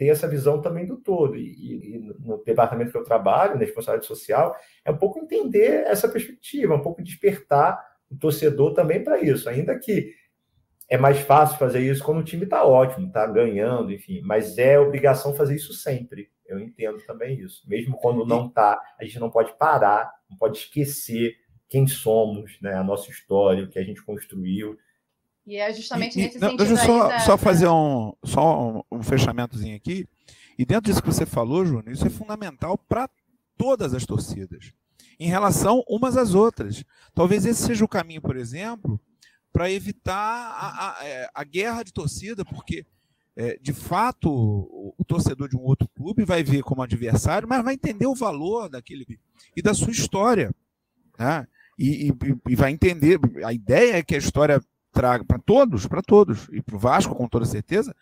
[0.02, 1.38] ter essa visão também do todo.
[1.38, 6.10] E, e, no departamento que eu trabalho, na responsabilidade social, é um pouco entender essa
[6.10, 7.80] perspectiva, um pouco despertar
[8.10, 10.12] o torcedor também para isso, ainda que
[10.90, 14.80] é mais fácil fazer isso quando o time está ótimo, está ganhando, enfim, mas é
[14.80, 16.32] obrigação fazer isso sempre.
[16.48, 17.62] Eu entendo também isso.
[17.70, 21.36] Mesmo quando não está, a gente não pode parar, não pode esquecer
[21.70, 24.80] quem somos, né, a nossa história, o que a gente construiu.
[25.46, 26.68] E é justamente e, nesse não, sentido.
[26.68, 27.20] Deixa eu só, da...
[27.20, 30.08] só fazer um, só um, um fechamentozinho aqui.
[30.58, 33.10] E dentro disso que você falou, Júnior, isso é fundamental para
[33.58, 34.74] todas as torcidas,
[35.20, 36.84] em relação umas às outras.
[37.14, 39.00] Talvez esse seja o caminho, por exemplo,
[39.52, 42.86] para evitar a, a, é, a, guerra de torcida, porque
[43.36, 47.64] é, de fato o, o, torcedor de um outro clube vai ver como adversário, mas
[47.64, 49.06] vai entender o valor daquele
[49.56, 50.54] e da sua história.
[51.18, 51.48] Né?
[51.78, 52.14] E, e,
[52.50, 53.20] e vai entender.
[53.44, 54.62] A ideia é que a história
[54.92, 57.96] traga para todos, para todos, e para o Vasco, com toda certeza,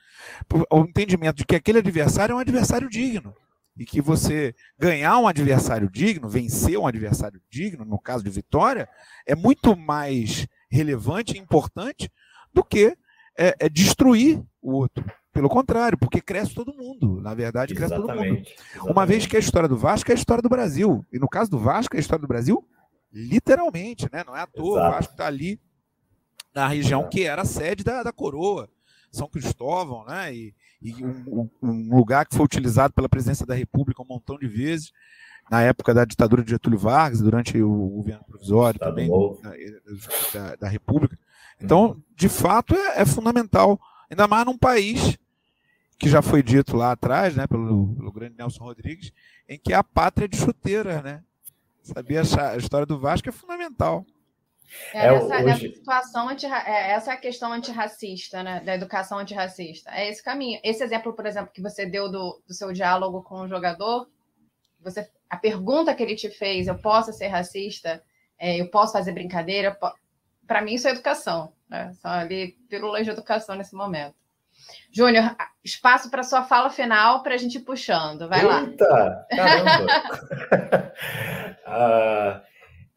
[0.71, 3.33] o entendimento de que aquele adversário é um adversário digno.
[3.77, 8.89] E que você ganhar um adversário digno, vencer um adversário digno, no caso de vitória,
[9.25, 12.11] é muito mais relevante e importante
[12.53, 12.97] do que
[13.37, 15.05] é, é destruir o outro.
[15.31, 17.21] Pelo contrário, porque cresce todo mundo.
[17.21, 18.47] Na verdade, cresce exatamente, todo mundo.
[18.47, 18.91] Exatamente.
[18.91, 21.05] Uma vez que a história do Vasco é a história do Brasil.
[21.13, 22.67] E no caso do Vasco, é a história do Brasil,
[23.13, 24.23] literalmente, né?
[24.25, 24.79] Não é à toa.
[24.79, 24.87] Exato.
[24.87, 25.57] O Vasco está ali
[26.53, 28.69] na região que era sede da, da coroa,
[29.11, 30.33] São Cristóvão, né?
[30.33, 34.47] E, e um, um, lugar que foi utilizado pela presidência da República um montão de
[34.47, 34.91] vezes,
[35.49, 39.51] na época da ditadura de Getúlio Vargas, durante o governo provisório Estado também da,
[40.33, 41.17] da, da, República.
[41.59, 43.79] Então, de fato, é, é, fundamental,
[44.09, 45.17] ainda mais num país
[45.97, 49.11] que já foi dito lá atrás, né, pelo, pelo grande Nelson Rodrigues,
[49.49, 51.21] em que é a pátria de chuteiras, né?
[51.81, 54.05] Sabia a história do Vasco é fundamental.
[54.93, 55.75] É, é essa, hoje...
[55.75, 58.59] situação anti, é, essa é a questão antirracista, né?
[58.61, 59.91] Da educação antirracista.
[59.91, 60.59] É esse caminho.
[60.63, 64.07] Esse exemplo, por exemplo, que você deu do, do seu diálogo com o jogador,
[64.79, 68.01] você, a pergunta que ele te fez, eu posso ser racista,
[68.37, 69.77] é, eu posso fazer brincadeira,
[70.47, 71.91] para mim isso é educação, né?
[72.01, 74.15] São ali pílulas de educação nesse momento.
[74.91, 78.27] Júnior, espaço para sua fala final para a gente ir puxando.
[78.27, 79.25] Vai Eita, lá.
[79.29, 80.91] Caramba!
[81.65, 82.41] ah,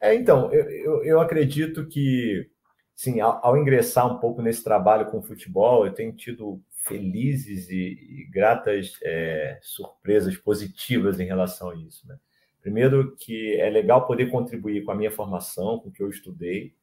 [0.02, 2.50] é, então, eu, eu, eu, acredito que,
[2.94, 7.70] sim, ao, ao, ingressar um pouco nesse trabalho com o futebol, eu tenho tido felizes
[7.70, 12.06] e, e gratas é, surpresas positivas em relação a isso.
[12.08, 12.18] Né?
[12.60, 16.74] Primeiro, que é legal poder contribuir com a minha formação, com o que eu estudei,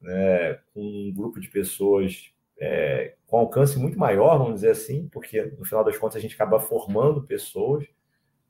[0.00, 5.42] né, com um grupo de pessoas é, com alcance muito maior, vamos dizer assim, porque
[5.58, 7.86] no final das contas a gente acaba formando pessoas.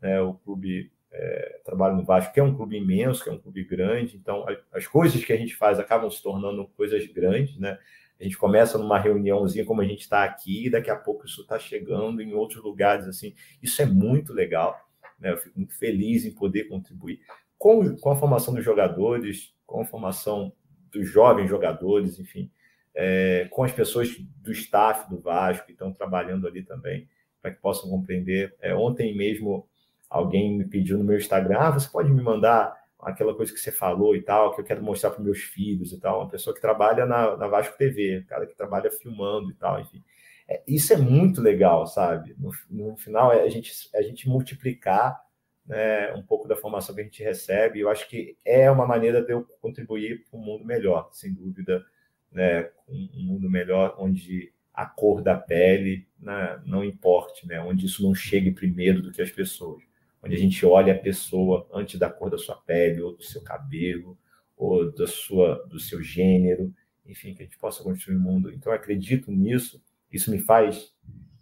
[0.00, 3.38] Né, o clube é, trabalho no Vasco, que é um clube imenso, que é um
[3.38, 7.78] clube grande, então as coisas que a gente faz acabam se tornando coisas grandes, né?
[8.18, 11.42] A gente começa numa reuniãozinha como a gente está aqui, e daqui a pouco isso
[11.42, 13.34] está chegando em outros lugares, assim.
[13.60, 14.78] Isso é muito legal,
[15.18, 15.32] né?
[15.32, 17.20] Eu fico muito feliz em poder contribuir
[17.62, 20.52] com, com a formação dos jogadores, com a formação
[20.90, 22.50] dos jovens jogadores, enfim,
[22.92, 27.08] é, com as pessoas do staff do Vasco que estão trabalhando ali também,
[27.40, 28.52] para que possam compreender.
[28.60, 29.68] É, ontem mesmo
[30.12, 33.72] alguém me pediu no meu Instagram, ah, você pode me mandar aquela coisa que você
[33.72, 36.20] falou e tal, que eu quero mostrar para meus filhos e tal.
[36.20, 40.04] Uma pessoa que trabalha na, na Vasco TV, cara que trabalha filmando e tal, enfim.
[40.46, 42.36] É, isso é muito legal, sabe?
[42.38, 45.18] No, no final, é a gente, a gente multiplicar
[45.66, 47.80] né, um pouco da formação que a gente recebe.
[47.80, 51.84] Eu acho que é uma maneira de eu contribuir para um mundo melhor, sem dúvida,
[52.30, 58.02] né, um mundo melhor onde a cor da pele né, não importe, né, onde isso
[58.02, 59.82] não chegue primeiro do que as pessoas
[60.22, 63.42] onde a gente olha a pessoa antes da cor da sua pele, ou do seu
[63.42, 64.16] cabelo,
[64.56, 66.72] ou da sua, do seu gênero,
[67.04, 68.52] enfim, que a gente possa construir um mundo.
[68.52, 70.94] Então, eu acredito nisso, isso me faz,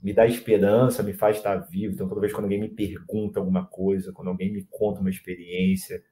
[0.03, 1.93] me dá esperança, me faz estar vivo.
[1.93, 6.03] Então, toda vez quando alguém me pergunta alguma coisa, quando alguém me conta uma experiência,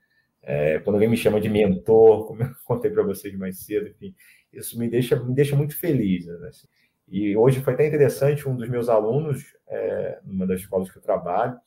[0.42, 4.14] é, quando alguém me chama de mentor, como eu contei para vocês mais cedo, enfim,
[4.52, 6.26] isso me deixa, me deixa muito feliz.
[6.26, 6.50] Né?
[7.08, 11.02] E hoje foi até interessante, um dos meus alunos, é, numa das escolas que eu
[11.02, 11.58] trabalho,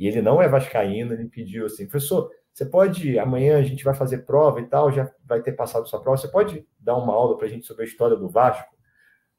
[0.00, 3.92] e ele não é vascaíno, ele pediu assim, professor, você pode, amanhã a gente vai
[3.92, 7.36] fazer prova e tal, já vai ter passado sua prova, você pode dar uma aula
[7.36, 8.74] para a gente sobre a história do Vasco?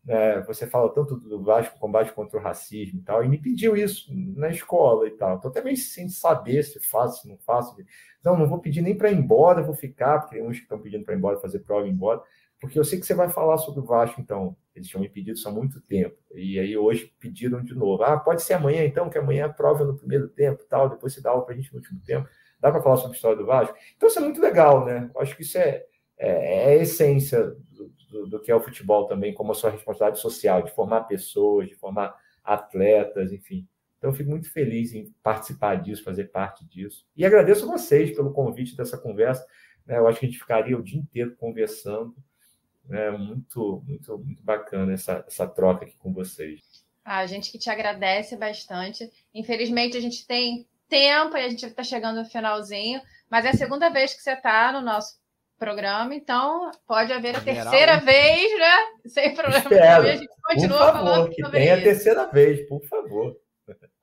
[0.07, 3.75] É, você fala tanto do Vasco, combate contra o racismo e tal, e me pediu
[3.75, 5.41] isso na escola e tal.
[5.43, 7.75] Até meio sem saber se faço, se não faço.
[8.23, 10.79] Não, não vou pedir nem para ir embora, vou ficar, porque tem uns que estão
[10.79, 12.21] pedindo para ir embora, fazer prova e ir embora
[12.61, 14.55] porque eu sei que você vai falar sobre o Vasco, então.
[14.73, 16.15] Eles tinham me pedido isso há muito tempo.
[16.33, 18.03] E aí hoje pediram de novo.
[18.03, 21.19] Ah, pode ser amanhã, então, que amanhã a prova no primeiro tempo tal, depois você
[21.19, 22.29] dá aula para a gente no último tempo.
[22.57, 23.75] Dá para falar sobre a história do Vasco?
[23.97, 25.09] Então isso é muito legal, né?
[25.13, 25.83] Eu acho que isso é,
[26.17, 29.71] é, é a essência do, do, do, que é o futebol também, como a sua
[29.71, 33.67] responsabilidade social, de formar pessoas, de formar atletas, enfim.
[33.97, 37.05] Então, fico muito feliz em participar disso, fazer parte disso.
[37.15, 39.45] E agradeço a vocês pelo convite dessa conversa.
[39.85, 39.97] Né?
[39.97, 42.15] Eu acho que a gente ficaria o dia inteiro conversando.
[42.89, 46.59] É muito, muito, muito bacana essa, essa troca aqui com vocês.
[47.03, 49.09] A gente que te agradece bastante.
[49.33, 53.53] Infelizmente, a gente tem tempo e a gente está chegando no finalzinho, mas é a
[53.53, 55.21] segunda vez que você está no nosso
[55.57, 58.75] programa, então pode haver a terceira vez, né?
[59.05, 59.83] Sem problema nenhum.
[59.83, 63.37] a gente continua por favor, falando que tenha a terceira vez, por favor.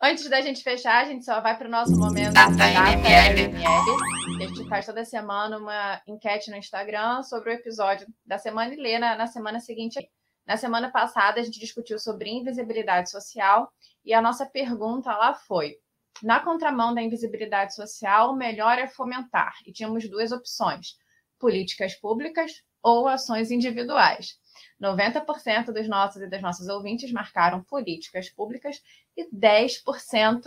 [0.01, 3.53] Antes da gente fechar, a gente só vai para o nosso momento da ML.
[3.57, 8.76] A gente faz toda semana uma enquete no Instagram sobre o episódio da semana e
[8.76, 9.99] lê na, na semana seguinte.
[10.46, 13.72] Na semana passada, a gente discutiu sobre invisibilidade social
[14.05, 15.74] e a nossa pergunta lá foi:
[16.22, 19.53] na contramão da invisibilidade social, o melhor é fomentar.
[19.66, 20.96] E tínhamos duas opções:
[21.40, 24.38] políticas públicas ou ações individuais.
[24.80, 28.80] 90% dos nossos e das nossas ouvintes marcaram políticas públicas
[29.19, 30.43] e 10%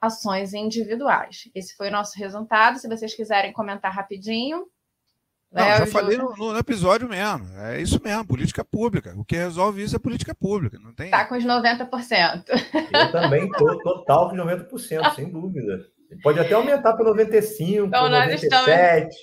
[0.00, 1.48] ações individuais.
[1.54, 2.78] Esse foi o nosso resultado.
[2.78, 4.66] Se vocês quiserem comentar rapidinho,
[5.50, 7.48] não, já falei no, no, episódio mesmo.
[7.58, 9.14] É isso mesmo, política pública.
[9.16, 10.78] O que resolve isso é política pública.
[10.78, 11.10] Não tem...
[11.10, 12.44] Tá com os 90%.
[12.92, 15.86] Eu também estou total com 90%, sem dúvida.
[16.22, 18.34] Pode até aumentar para 95%, então, 97%.
[18.34, 19.14] Estamos...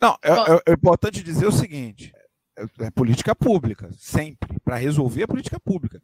[0.00, 2.12] Não, é, é, é, importante dizer o seguinte:
[2.58, 4.58] é, é política pública, sempre.
[4.60, 6.02] Para resolver é política pública.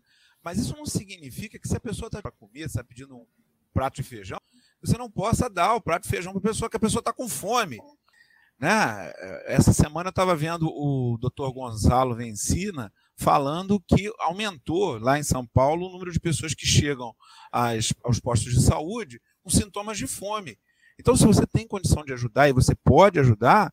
[0.49, 3.26] Mas isso não significa que se a pessoa está comer, está pedindo um
[3.70, 4.40] prato de feijão,
[4.80, 7.12] você não possa dar o prato de feijão para a pessoa, que a pessoa está
[7.12, 7.78] com fome.
[8.59, 9.12] Né?
[9.44, 11.53] Essa semana eu estava vendo o Dr.
[11.53, 17.14] Gonzalo Vencina falando que aumentou lá em São Paulo o número de pessoas que chegam
[17.53, 20.59] às, aos postos de saúde com sintomas de fome.
[20.99, 23.70] Então, se você tem condição de ajudar e você pode ajudar,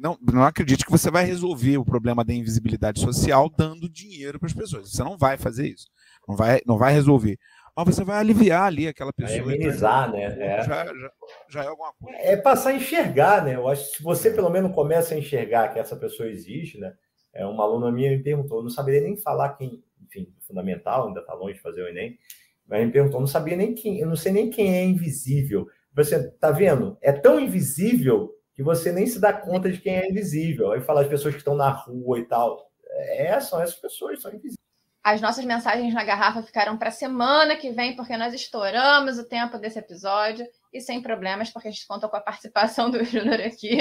[0.00, 4.46] não, não acredite que você vai resolver o problema da invisibilidade social dando dinheiro para
[4.46, 4.90] as pessoas.
[4.90, 5.86] Você não vai fazer isso.
[6.28, 7.38] Não vai, não vai resolver
[7.84, 9.42] mas você vai aliviar ali aquela pessoa.
[9.42, 10.24] Vai amenizar, né?
[10.24, 10.62] É.
[10.62, 11.12] Já, já,
[11.48, 12.18] já, é alguma coisa.
[12.18, 13.56] É passar a enxergar, né?
[13.56, 16.92] Eu acho que se você pelo menos começa a enxergar que essa pessoa existe, né?
[17.32, 21.20] É, uma aluna minha me perguntou, eu não saberia nem falar quem, enfim, fundamental, ainda
[21.20, 22.18] está longe de fazer o Enem,
[22.66, 25.68] mas me perguntou, não sabia nem quem, eu não sei nem quem é invisível.
[25.94, 26.98] Você tá vendo?
[27.00, 30.72] É tão invisível que você nem se dá conta de quem é invisível.
[30.72, 32.70] Aí fala as pessoas que estão na rua e tal.
[32.90, 34.58] É, são essas pessoas, são invisíveis.
[35.02, 39.56] As nossas mensagens na garrafa ficaram para semana que vem, porque nós estouramos o tempo
[39.56, 43.78] desse episódio e sem problemas, porque a gente conta com a participação do Júnior aqui.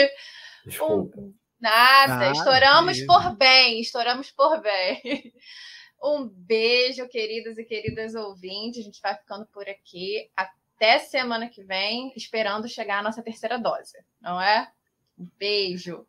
[0.65, 1.19] Desculpa.
[1.19, 1.33] Um...
[1.59, 5.33] Nada, Nada, estouramos por bem, estouramos por bem.
[6.01, 8.79] Um beijo, queridos e queridas ouvintes.
[8.79, 10.31] A gente vai ficando por aqui.
[10.33, 10.58] Até
[10.99, 14.71] semana que vem, esperando chegar a nossa terceira dose, não é?
[15.17, 16.05] Um beijo.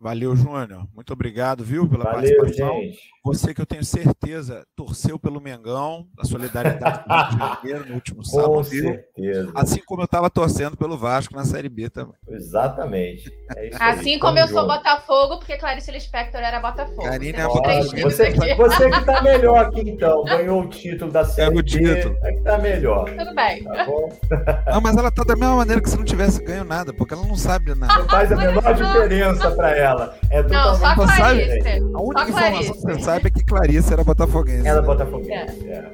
[0.00, 0.88] Valeu, Júnior.
[0.92, 2.80] Muito obrigado, viu, pela Valeu, participação.
[2.80, 3.00] Gente.
[3.28, 7.88] Você que eu tenho certeza torceu pelo Mengão, a solidariedade com o Rio de Janeiro
[7.90, 8.54] no último sábado.
[8.54, 9.52] Com certeza.
[9.54, 12.14] Assim como eu estava torcendo pelo Vasco na Série B também.
[12.26, 13.30] Exatamente.
[13.54, 17.02] É assim como eu sou Botafogo, porque Clarice Lispector era Botafogo.
[17.02, 18.00] Karine é Botafogo.
[18.00, 20.24] Você, você que está melhor aqui, então.
[20.24, 21.58] Ganhou o título da Série B.
[21.58, 22.16] o título.
[22.24, 23.10] É que está melhor.
[23.14, 23.62] Tudo bem.
[23.62, 24.08] Tá bom?
[24.72, 27.26] Não, mas ela está da mesma maneira que se não tivesse ganho nada, porque ela
[27.26, 27.98] não sabe nada.
[27.98, 30.16] Não faz a menor diferença para ela.
[30.30, 31.68] É não, só Clarice.
[31.94, 32.72] A única só informação Clarice.
[32.72, 34.66] que você sabe é que Clarice era botafoguense.
[34.66, 34.86] Era né?
[34.86, 35.92] botafoguense, é.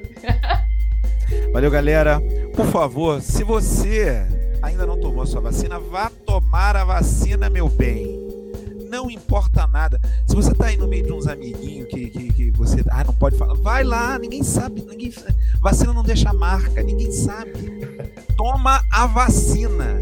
[1.53, 2.21] Valeu, galera.
[2.55, 4.27] Por favor, se você
[4.63, 8.23] ainda não tomou a sua vacina, vá tomar a vacina, meu bem.
[8.89, 10.01] Não importa nada.
[10.27, 12.83] Se você tá aí no meio de uns amiguinhos que, que, que você.
[12.91, 13.55] Ah, não pode falar.
[13.55, 14.83] Vai lá, ninguém sabe.
[14.83, 15.13] Ninguém,
[15.61, 17.53] vacina não deixa marca, ninguém sabe.
[18.37, 19.97] Toma a vacina.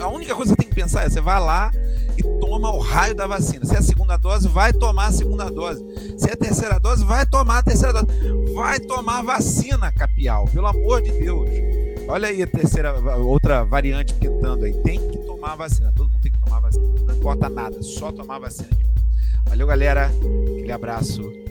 [0.00, 1.70] A única coisa que você tem que pensar é: você vai lá,
[2.16, 3.64] e toma o raio da vacina.
[3.64, 5.84] Se é a segunda dose, vai tomar a segunda dose.
[6.18, 8.06] Se é a terceira dose, vai tomar a terceira dose.
[8.54, 11.48] Vai tomar a vacina, capial, pelo amor de Deus.
[12.08, 14.72] Olha aí a terceira, outra variante pintando aí.
[14.82, 15.92] Tem que tomar a vacina.
[15.94, 16.84] Todo mundo tem que tomar a vacina.
[17.06, 18.70] Não importa nada, só tomar a vacina.
[19.48, 20.06] Valeu, galera.
[20.06, 21.46] Aquele abraço.